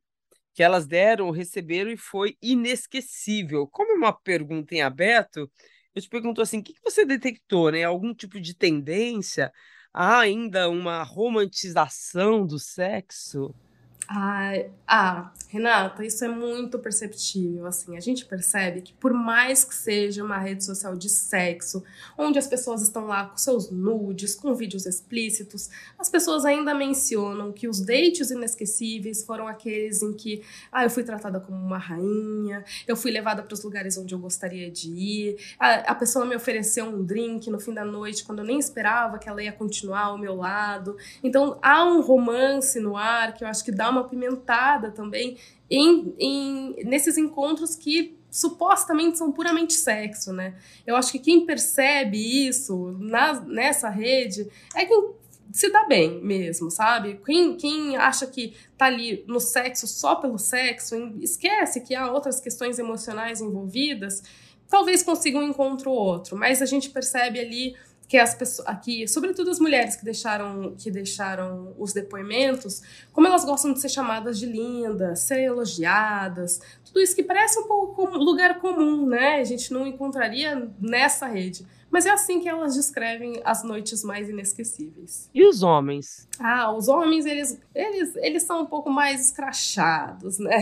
[0.52, 3.66] que elas deram, receberam e foi inesquecível.
[3.66, 5.50] Como é uma pergunta em aberto,
[5.94, 7.82] eu te pergunto assim, o que você detectou, né?
[7.82, 9.52] Algum tipo de tendência?
[9.92, 13.54] Há ainda uma romantização do sexo?
[14.12, 17.64] Ah, ah, Renata, isso é muito perceptível.
[17.64, 21.84] Assim, a gente percebe que por mais que seja uma rede social de sexo,
[22.18, 27.52] onde as pessoas estão lá com seus nudes, com vídeos explícitos, as pessoas ainda mencionam
[27.52, 30.42] que os dates inesquecíveis foram aqueles em que,
[30.72, 34.18] ah, eu fui tratada como uma rainha, eu fui levada para os lugares onde eu
[34.18, 38.40] gostaria de ir, a, a pessoa me ofereceu um drink no fim da noite quando
[38.40, 40.96] eu nem esperava que ela ia continuar ao meu lado.
[41.22, 45.36] Então há um romance no ar que eu acho que dá uma uma pimentada também
[45.70, 50.56] em, em, nesses encontros que supostamente são puramente sexo, né?
[50.86, 55.14] Eu acho que quem percebe isso na, nessa rede é quem
[55.52, 57.20] se dá bem mesmo, sabe?
[57.24, 62.40] Quem, quem acha que tá ali no sexo só pelo sexo, esquece que há outras
[62.40, 64.22] questões emocionais envolvidas,
[64.68, 67.74] talvez consiga um encontro ou outro, mas a gente percebe ali
[68.10, 73.44] que as pessoas aqui, sobretudo as mulheres que deixaram que deixaram os depoimentos, como elas
[73.44, 78.58] gostam de ser chamadas de lindas, ser elogiadas, tudo isso que parece um pouco lugar
[78.58, 79.36] comum, né?
[79.36, 81.64] A gente não encontraria nessa rede.
[81.90, 85.28] Mas é assim que elas descrevem as noites mais inesquecíveis.
[85.34, 86.28] E os homens?
[86.38, 90.60] Ah, os homens, eles, eles, eles são um pouco mais escrachados, né?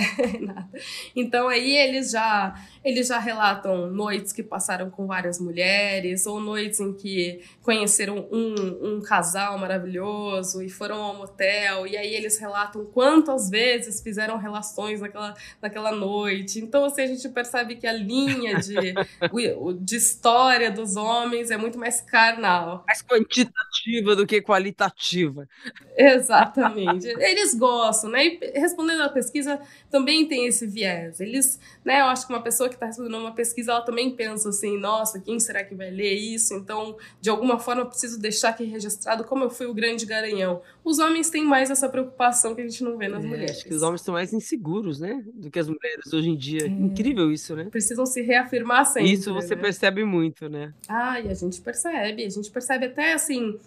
[1.15, 6.81] então aí eles já, eles já relatam noites que passaram com várias mulheres, ou noites
[6.81, 12.87] em que conheceram um, um casal maravilhoso e foram ao motel, e aí eles relatam
[12.87, 16.59] quantas vezes fizeram relações naquela, naquela noite.
[16.59, 18.95] Então, assim, a gente percebe que a linha de,
[19.81, 22.85] de história dos homens homens é muito mais carnal.
[22.87, 25.49] Mais quantitativa do que qualitativa.
[25.97, 27.07] Exatamente.
[27.19, 28.27] Eles gostam, né?
[28.27, 31.21] E respondendo à pesquisa, também tem esse viés.
[31.21, 32.01] Eles, né?
[32.01, 35.21] Eu acho que uma pessoa que está respondendo uma pesquisa, ela também pensa assim: nossa,
[35.21, 36.55] quem será que vai ler isso?
[36.55, 40.63] Então, de alguma forma, eu preciso deixar aqui registrado como eu fui o grande garanhão.
[40.85, 43.51] Os homens têm mais essa preocupação que a gente não vê nas é, mulheres.
[43.59, 45.23] Acho que os homens são mais inseguros, né?
[45.35, 46.65] Do que as mulheres hoje em dia.
[46.65, 46.67] É.
[46.67, 47.65] Incrível isso, né?
[47.71, 49.13] Precisam se reafirmar sempre.
[49.13, 49.63] Isso você né?
[49.63, 50.73] percebe muito, né?
[50.89, 52.25] Ah, e a gente percebe.
[52.25, 53.59] A gente percebe até assim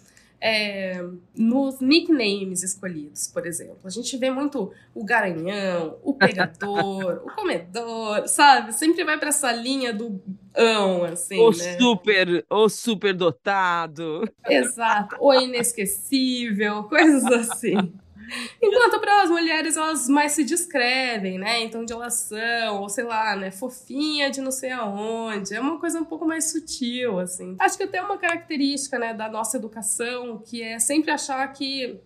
[0.44, 1.00] é,
[1.36, 3.78] nos nicknames escolhidos, por exemplo.
[3.84, 8.72] A gente vê muito o garanhão, o pegador, o comedor, sabe?
[8.72, 10.20] Sempre vai para essa linha do
[10.54, 11.78] ão, assim, o né?
[11.78, 14.28] super, o super dotado.
[14.48, 17.92] Exato, o inesquecível, coisas assim.
[18.62, 21.62] Enquanto para as mulheres elas mais se descrevem, né?
[21.62, 23.50] Então, de elas são, ou sei lá, né?
[23.50, 25.54] Fofinha de não sei aonde.
[25.54, 27.56] É uma coisa um pouco mais sutil, assim.
[27.58, 32.00] Acho que até uma característica, né, da nossa educação, que é sempre achar que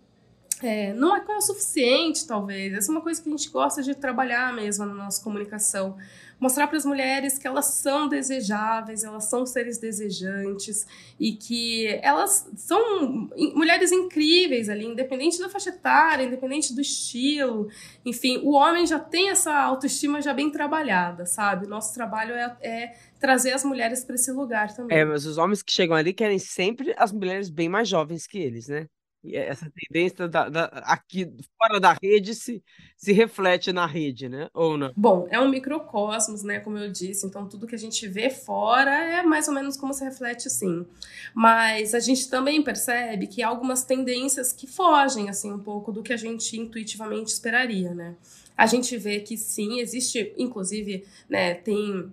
[0.62, 2.72] é, não é, o suficiente, talvez.
[2.72, 5.96] Essa é uma coisa que a gente gosta de trabalhar mesmo na nossa comunicação
[6.38, 10.86] mostrar para as mulheres que elas são desejáveis, elas são seres desejantes
[11.18, 17.68] e que elas são mulheres incríveis ali, independente da faixa etária, independente do estilo.
[18.04, 21.66] Enfim, o homem já tem essa autoestima já bem trabalhada, sabe?
[21.66, 24.96] Nosso trabalho é, é trazer as mulheres para esse lugar também.
[24.96, 28.38] É, mas os homens que chegam ali querem sempre as mulheres bem mais jovens que
[28.38, 28.86] eles, né?
[29.34, 32.62] Essa tendência da, da, aqui fora da rede se,
[32.96, 34.48] se reflete na rede, né?
[34.52, 34.92] Ou não?
[34.96, 36.60] Bom, é um microcosmos, né?
[36.60, 39.92] Como eu disse, então tudo que a gente vê fora é mais ou menos como
[39.92, 40.86] se reflete, sim.
[41.34, 46.02] Mas a gente também percebe que há algumas tendências que fogem, assim, um pouco do
[46.02, 48.14] que a gente intuitivamente esperaria, né?
[48.56, 52.10] A gente vê que sim, existe, inclusive, né, tem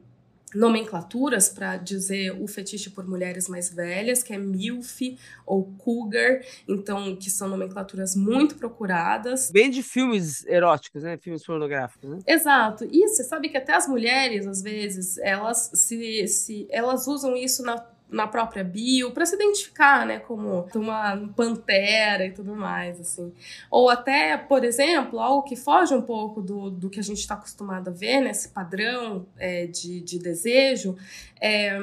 [0.56, 7.16] nomenclaturas para dizer o fetiche por mulheres mais velhas, que é MILF ou Cougar, então
[7.16, 9.52] que são nomenclaturas muito procuradas.
[9.52, 11.18] Bem de filmes eróticos, né?
[11.18, 12.20] Filmes pornográficos, né?
[12.28, 12.88] Exato.
[12.92, 17.64] E você sabe que até as mulheres, às vezes, elas se, se elas usam isso
[17.64, 23.34] na na própria bio para se identificar, né, como uma pantera e tudo mais, assim.
[23.70, 27.34] Ou até, por exemplo, algo que foge um pouco do, do que a gente está
[27.34, 30.96] acostumado a ver, né, padrão é, de, de desejo,
[31.42, 31.78] é,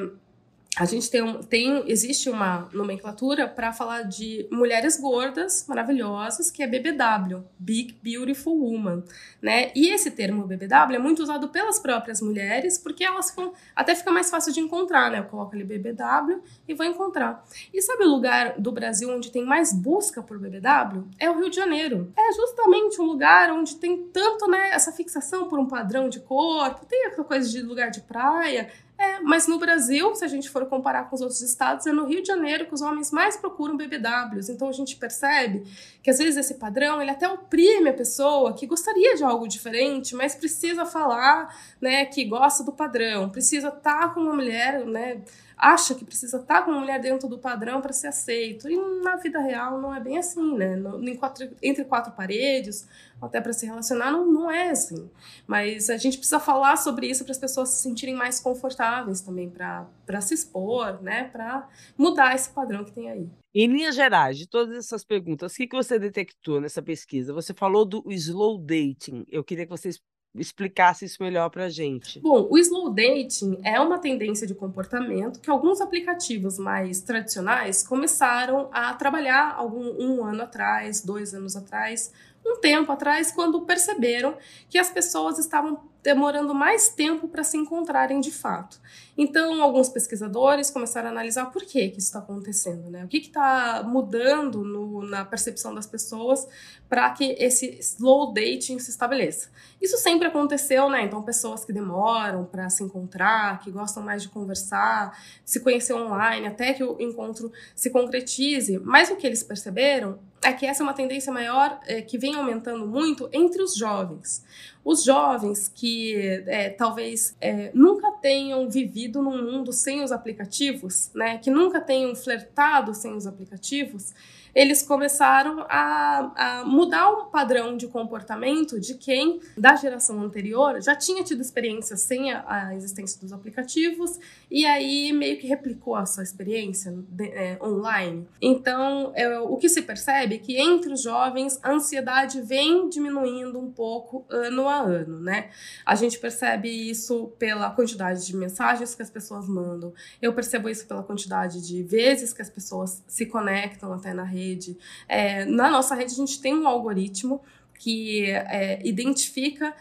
[0.77, 6.67] a gente tem, tem existe uma nomenclatura para falar de mulheres gordas maravilhosas, que é
[6.67, 9.03] BBW, Big Beautiful Woman,
[9.41, 9.71] né?
[9.75, 14.11] E esse termo BBW é muito usado pelas próprias mulheres, porque elas ficam, até fica
[14.11, 15.19] mais fácil de encontrar, né?
[15.19, 17.45] Eu coloco ali BBW e vou encontrar.
[17.73, 21.03] E sabe o lugar do Brasil onde tem mais busca por BBW?
[21.19, 22.13] É o Rio de Janeiro.
[22.17, 26.85] É justamente um lugar onde tem tanto, né, essa fixação por um padrão de corpo,
[26.85, 28.69] tem aquela coisa de lugar de praia,
[29.01, 32.05] é, mas no Brasil, se a gente for comparar com os outros estados, é no
[32.05, 34.49] Rio de Janeiro que os homens mais procuram BBWs.
[34.49, 35.63] Então a gente percebe
[36.03, 40.15] que às vezes esse padrão ele até oprime a pessoa que gostaria de algo diferente,
[40.15, 45.21] mas precisa falar, né, que gosta do padrão, precisa estar com uma mulher, né,
[45.61, 48.67] acha que precisa estar com uma mulher dentro do padrão para ser aceito.
[48.67, 50.75] E na vida real não é bem assim, né?
[50.75, 52.87] No, quatro, entre quatro paredes,
[53.21, 55.07] até para se relacionar, não, não é assim.
[55.45, 59.47] Mas a gente precisa falar sobre isso para as pessoas se sentirem mais confortáveis também,
[59.49, 61.25] para se expor, né?
[61.25, 63.29] Para mudar esse padrão que tem aí.
[63.53, 67.33] Em linhas gerais, de todas essas perguntas, o que, que você detectou nessa pesquisa?
[67.33, 69.25] Você falou do slow dating.
[69.29, 70.01] Eu queria que vocês
[70.35, 72.19] explicasse isso melhor para a gente.
[72.19, 78.69] Bom, o slow dating é uma tendência de comportamento que alguns aplicativos mais tradicionais começaram
[78.71, 82.11] a trabalhar algum um ano atrás, dois anos atrás,
[82.45, 84.37] um tempo atrás, quando perceberam
[84.69, 88.79] que as pessoas estavam demorando mais tempo para se encontrarem de fato.
[89.17, 93.03] Então, alguns pesquisadores começaram a analisar por que, que isso está acontecendo, né?
[93.05, 96.47] O que está mudando no, na percepção das pessoas
[96.89, 99.49] para que esse slow dating se estabeleça.
[99.81, 101.03] Isso sempre aconteceu, né?
[101.03, 106.47] Então, pessoas que demoram para se encontrar, que gostam mais de conversar, se conhecer online,
[106.47, 108.79] até que o encontro se concretize.
[108.79, 112.35] Mas o que eles perceberam é que essa é uma tendência maior é, que vem
[112.35, 114.43] aumentando muito entre os jovens.
[114.83, 116.15] Os jovens que
[116.47, 122.15] é, talvez é, nunca tenham vivido num mundo sem os aplicativos, né, que nunca tenham
[122.15, 124.13] flertado sem os aplicativos,
[124.53, 130.95] eles começaram a, a mudar o padrão de comportamento de quem, da geração anterior, já
[130.95, 136.05] tinha tido experiência sem a, a existência dos aplicativos e aí meio que replicou a
[136.05, 138.27] sua experiência de, é, online.
[138.41, 143.59] Então, é, o que se percebe é que entre os jovens a ansiedade vem diminuindo
[143.59, 145.49] um pouco ano a ano, né?
[145.85, 149.93] A gente percebe isso pela quantidade de mensagens que as pessoas mandam.
[150.21, 154.40] Eu percebo isso pela quantidade de vezes que as pessoas se conectam até na rede
[154.41, 154.77] rede.
[155.07, 157.41] É, na nossa rede, a gente tem um algoritmo
[157.79, 159.73] que é, identifica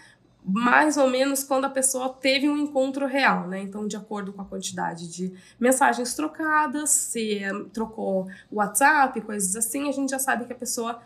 [0.43, 3.61] mais ou menos quando a pessoa teve um encontro real, né?
[3.61, 7.43] Então, de acordo com a quantidade de mensagens trocadas, se
[7.73, 11.03] trocou WhatsApp, coisas assim, a gente já sabe que a pessoa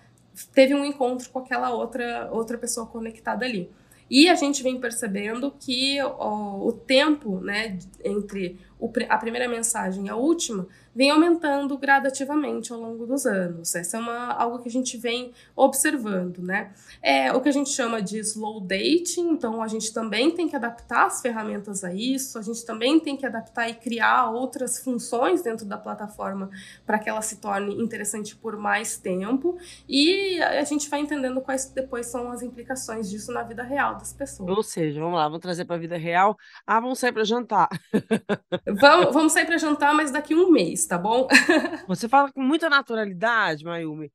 [0.53, 3.71] teve um encontro com aquela outra outra pessoa conectada ali.
[4.09, 8.61] E a gente vem percebendo que o, o tempo, né, entre
[9.09, 13.75] a primeira mensagem e a última vem aumentando gradativamente ao longo dos anos.
[13.75, 16.73] Essa é uma, algo que a gente vem observando, né?
[17.03, 20.55] É o que a gente chama de slow dating, então a gente também tem que
[20.55, 25.43] adaptar as ferramentas a isso, a gente também tem que adaptar e criar outras funções
[25.43, 26.49] dentro da plataforma
[26.87, 29.59] para que ela se torne interessante por mais tempo,
[29.89, 34.13] e a gente vai entendendo quais depois são as implicações disso na vida real das
[34.13, 34.49] pessoas.
[34.49, 36.37] Ou seja, vamos lá, vamos trazer para a vida real.
[36.67, 37.69] Ah, vamos sair para jantar.
[38.81, 41.29] vamos, vamos sair para jantar, mas daqui um mês tá bom?
[41.89, 44.13] Você fala com muita naturalidade, Mayumi,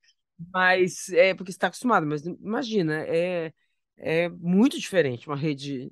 [0.54, 3.52] mas é porque você está acostumado, mas imagina, é,
[3.98, 5.92] é muito diferente uma rede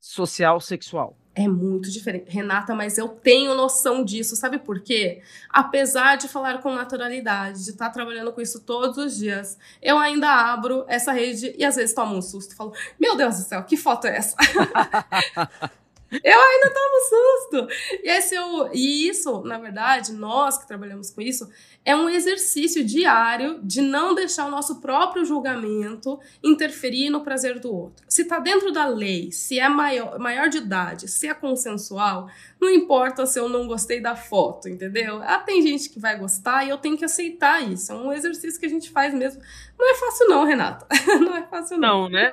[0.00, 1.16] social sexual.
[1.34, 2.30] É muito diferente.
[2.30, 4.34] Renata, mas eu tenho noção disso.
[4.34, 5.22] Sabe por quê?
[5.48, 10.28] Apesar de falar com naturalidade, de estar trabalhando com isso todos os dias, eu ainda
[10.28, 13.62] abro essa rede e às vezes tomo um susto e falo: Meu Deus do céu,
[13.62, 14.36] que foto é essa?
[16.12, 17.68] Eu ainda tomo susto.
[18.02, 21.48] E, esse é o, e isso, na verdade, nós que trabalhamos com isso,
[21.84, 27.74] é um exercício diário de não deixar o nosso próprio julgamento interferir no prazer do
[27.74, 28.04] outro.
[28.08, 32.28] Se está dentro da lei, se é maior, maior de idade, se é consensual,
[32.60, 35.22] não importa se eu não gostei da foto, entendeu?
[35.22, 37.92] Ah, tem gente que vai gostar e eu tenho que aceitar isso.
[37.92, 39.40] É um exercício que a gente faz mesmo.
[39.78, 40.86] Não é fácil, não, Renata.
[41.20, 42.02] Não é fácil, não.
[42.02, 42.32] Não, né?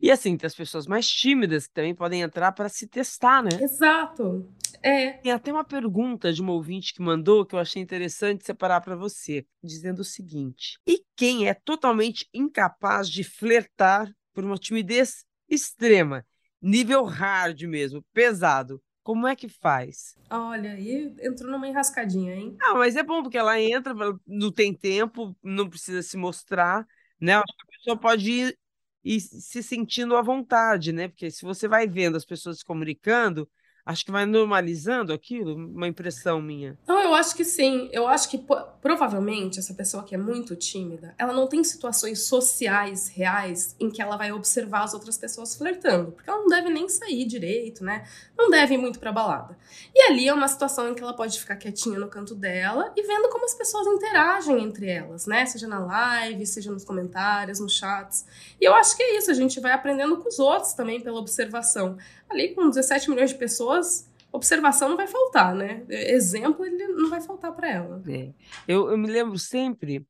[0.00, 3.50] E assim, tem as pessoas mais tímidas que também podem entrar para se testar, né?
[3.60, 4.48] Exato.
[4.82, 5.12] É.
[5.14, 8.96] Tem até uma pergunta de uma ouvinte que mandou que eu achei interessante separar para
[8.96, 16.24] você, dizendo o seguinte: e quem é totalmente incapaz de flertar por uma timidez extrema,
[16.62, 18.80] nível hard mesmo, pesado?
[19.02, 20.14] Como é que faz?
[20.30, 22.56] Olha, aí entrou numa enrascadinha, hein?
[22.60, 23.94] Ah, mas é bom porque ela entra,
[24.26, 26.86] não tem tempo, não precisa se mostrar,
[27.18, 27.34] né?
[27.34, 28.58] Acho que a pessoa pode ir
[29.04, 31.08] e se sentindo à vontade, né?
[31.08, 33.48] Porque se você vai vendo as pessoas se comunicando,
[33.90, 36.78] Acho que vai normalizando aquilo, uma impressão minha.
[36.86, 37.88] Não, eu acho que sim.
[37.90, 38.40] Eu acho que
[38.80, 44.00] provavelmente essa pessoa que é muito tímida, ela não tem situações sociais reais em que
[44.00, 48.06] ela vai observar as outras pessoas flertando, porque ela não deve nem sair direito, né?
[48.38, 49.58] Não deve ir muito pra balada.
[49.92, 53.02] E ali é uma situação em que ela pode ficar quietinha no canto dela e
[53.02, 55.44] vendo como as pessoas interagem entre elas, né?
[55.46, 58.24] Seja na live, seja nos comentários, nos chats.
[58.60, 61.18] E eu acho que é isso, a gente vai aprendendo com os outros também pela
[61.18, 61.98] observação
[62.30, 65.84] ali com 17 milhões de pessoas, observação não vai faltar, né?
[65.88, 68.02] Exemplo ele não vai faltar para ela.
[68.08, 68.32] É.
[68.66, 70.06] Eu, eu, me lembro sempre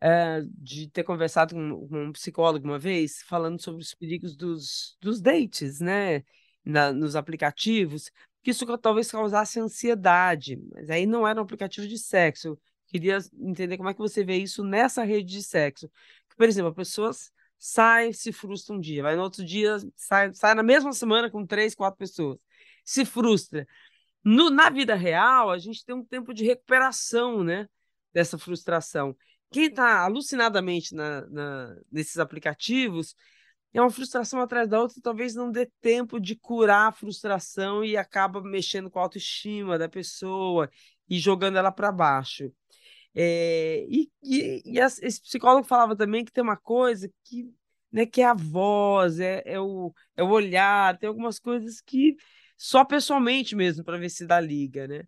[0.00, 4.96] é, de ter conversado com, com, um psicólogo uma vez, falando sobre os perigos dos,
[5.00, 6.22] dos dates, né?
[6.64, 8.10] Na, nos aplicativos,
[8.42, 12.48] que isso talvez causasse ansiedade, mas aí não era um aplicativo de sexo.
[12.48, 15.90] Eu queria entender como é que você vê isso nessa rede de sexo.
[16.36, 20.54] Por exemplo, as pessoas sai, se frustra um dia, vai no outro dia, sai, sai
[20.54, 22.38] na mesma semana com três, quatro pessoas,
[22.84, 23.66] se frustra.
[24.24, 27.68] No, na vida real, a gente tem um tempo de recuperação, né,
[28.12, 29.16] dessa frustração.
[29.50, 33.14] Quem está alucinadamente na, na, nesses aplicativos
[33.72, 37.96] é uma frustração atrás da outra, talvez não dê tempo de curar a frustração e
[37.96, 40.70] acaba mexendo com a autoestima da pessoa
[41.08, 42.52] e jogando ela para baixo.
[43.14, 47.48] É, e, e, e esse psicólogo falava também que tem uma coisa que,
[47.92, 52.16] né, que é a voz, é, é, o, é o olhar, tem algumas coisas que
[52.56, 55.02] só pessoalmente mesmo para ver se dá liga, né?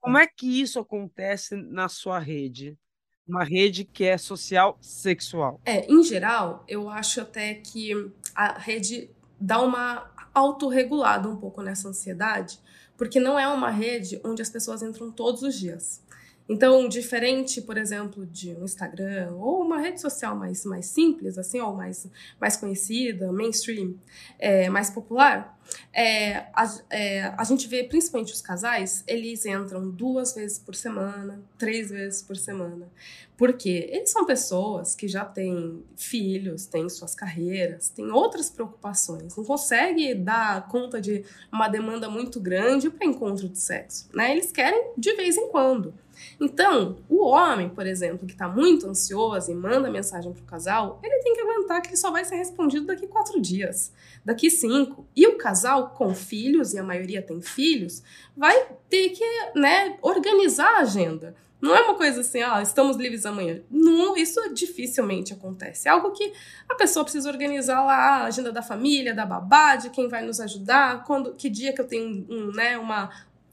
[0.00, 2.78] Como é que isso acontece na sua rede?
[3.26, 5.60] Uma rede que é social sexual.
[5.64, 7.92] É, em geral, eu acho até que
[8.34, 12.60] a rede dá uma autorregulada um pouco nessa ansiedade,
[12.96, 16.04] porque não é uma rede onde as pessoas entram todos os dias.
[16.48, 21.60] Então, diferente, por exemplo, de um Instagram ou uma rede social mais, mais simples, assim,
[21.60, 22.06] ou mais,
[22.40, 23.94] mais conhecida, mainstream,
[24.38, 25.58] é, mais popular,
[25.92, 31.42] é, a, é, a gente vê principalmente os casais, eles entram duas vezes por semana,
[31.58, 32.88] três vezes por semana.
[33.36, 39.44] Porque eles são pessoas que já têm filhos, têm suas carreiras, têm outras preocupações, não
[39.44, 44.08] conseguem dar conta de uma demanda muito grande para encontro de sexo.
[44.14, 44.32] Né?
[44.32, 45.92] Eles querem de vez em quando.
[46.40, 51.00] Então, o homem, por exemplo, que está muito ansioso e manda mensagem para o casal,
[51.02, 53.92] ele tem que aguentar que ele só vai ser respondido daqui quatro dias,
[54.24, 55.06] daqui cinco.
[55.14, 58.02] E o casal com filhos, e a maioria tem filhos,
[58.36, 61.34] vai ter que né, organizar a agenda.
[61.60, 63.62] Não é uma coisa assim, ah, estamos livres amanhã.
[63.70, 65.88] Não, isso dificilmente acontece.
[65.88, 66.32] É algo que
[66.68, 70.38] a pessoa precisa organizar lá a agenda da família, da babá, de quem vai nos
[70.38, 73.10] ajudar, quando, que dia que eu tenho um, né, uma,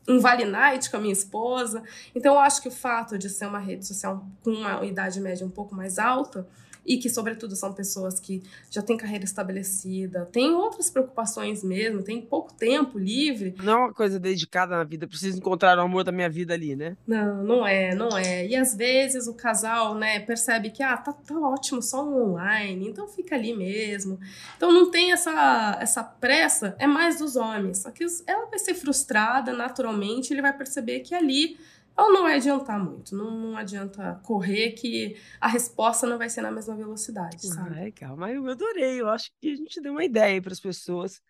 [0.08, 1.84] um Vale Night com a minha esposa.
[2.14, 5.46] Então, eu acho que o fato de ser uma rede social com uma idade média
[5.46, 6.48] um pouco mais alta
[6.86, 12.22] e que, sobretudo, são pessoas que já têm carreira estabelecida, têm outras preocupações mesmo, têm
[12.22, 13.56] pouco tempo livre.
[13.64, 16.76] Não é uma coisa dedicada na vida, preciso encontrar o amor da minha vida ali,
[16.76, 16.98] né?
[17.08, 18.46] Não, não é, não é.
[18.46, 22.88] E às vezes o casal, né, percebe que, ah, tá, tá ótimo só um online,
[22.88, 24.20] então fica ali mesmo.
[24.58, 27.80] Então não tem essa, essa pressa, é mais dos homens.
[27.80, 31.58] Só que ela vai ser frustrada naturalmente, ele vai perceber que ali
[31.96, 36.42] ou não vai adiantar muito, não, não adianta correr que a resposta não vai ser
[36.42, 37.80] na mesma velocidade, ah, sabe?
[37.80, 40.60] Ah, legal, mas eu adorei, eu acho que a gente deu uma ideia para as
[40.60, 41.22] pessoas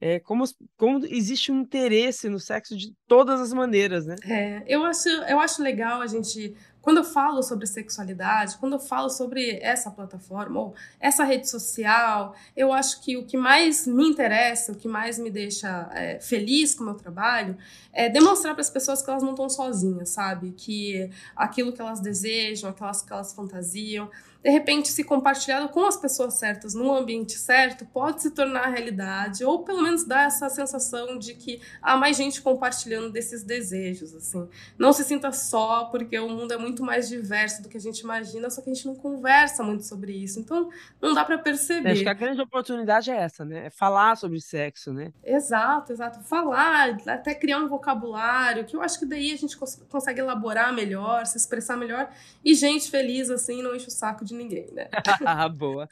[0.00, 0.44] é, como,
[0.76, 4.16] como existe um interesse no sexo de todas as maneiras, né?
[4.24, 8.78] É, eu acho, eu acho legal a gente quando eu falo sobre sexualidade, quando eu
[8.78, 14.08] falo sobre essa plataforma ou essa rede social, eu acho que o que mais me
[14.08, 17.56] interessa, o que mais me deixa é, feliz com o meu trabalho,
[17.92, 20.52] é demonstrar para as pessoas que elas não estão sozinhas, sabe?
[20.52, 24.10] Que aquilo que elas desejam, aquelas que elas fantasiam,
[24.42, 29.44] de repente, se compartilhado com as pessoas certas, num ambiente certo, pode se tornar realidade,
[29.44, 34.48] ou pelo menos dar essa sensação de que há mais gente compartilhando desses desejos, assim.
[34.78, 38.00] Não se sinta só, porque o mundo é muito mais diverso do que a gente
[38.00, 40.40] imagina, só que a gente não conversa muito sobre isso.
[40.40, 40.70] Então,
[41.02, 41.90] não dá para perceber.
[41.90, 43.66] Acho que a grande oportunidade é essa, né?
[43.66, 45.12] É falar sobre sexo, né?
[45.22, 46.20] Exato, exato.
[46.22, 50.72] Falar, até criar um vocabulário, que eu acho que daí a gente cons consegue elaborar
[50.72, 52.08] melhor, se expressar melhor,
[52.42, 54.88] e gente feliz, assim, não enche o saco de de ninguém, né?
[55.56, 55.88] Boa.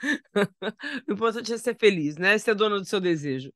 [1.08, 2.38] O importante é ser feliz, né?
[2.38, 3.52] Ser dona do seu desejo.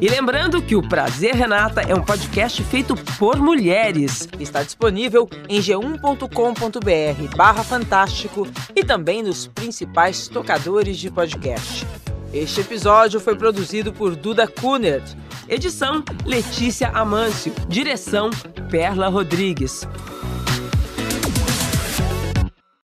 [0.00, 4.28] E lembrando que o Prazer Renata é um podcast feito por mulheres.
[4.38, 11.86] Está disponível em g1.com.br barra fantástico e também nos principais tocadores de podcast.
[12.34, 15.14] Este episódio foi produzido por Duda Kunert
[15.48, 17.52] Edição: Letícia Amâncio.
[17.68, 18.30] Direção:
[18.70, 19.86] Perla Rodrigues.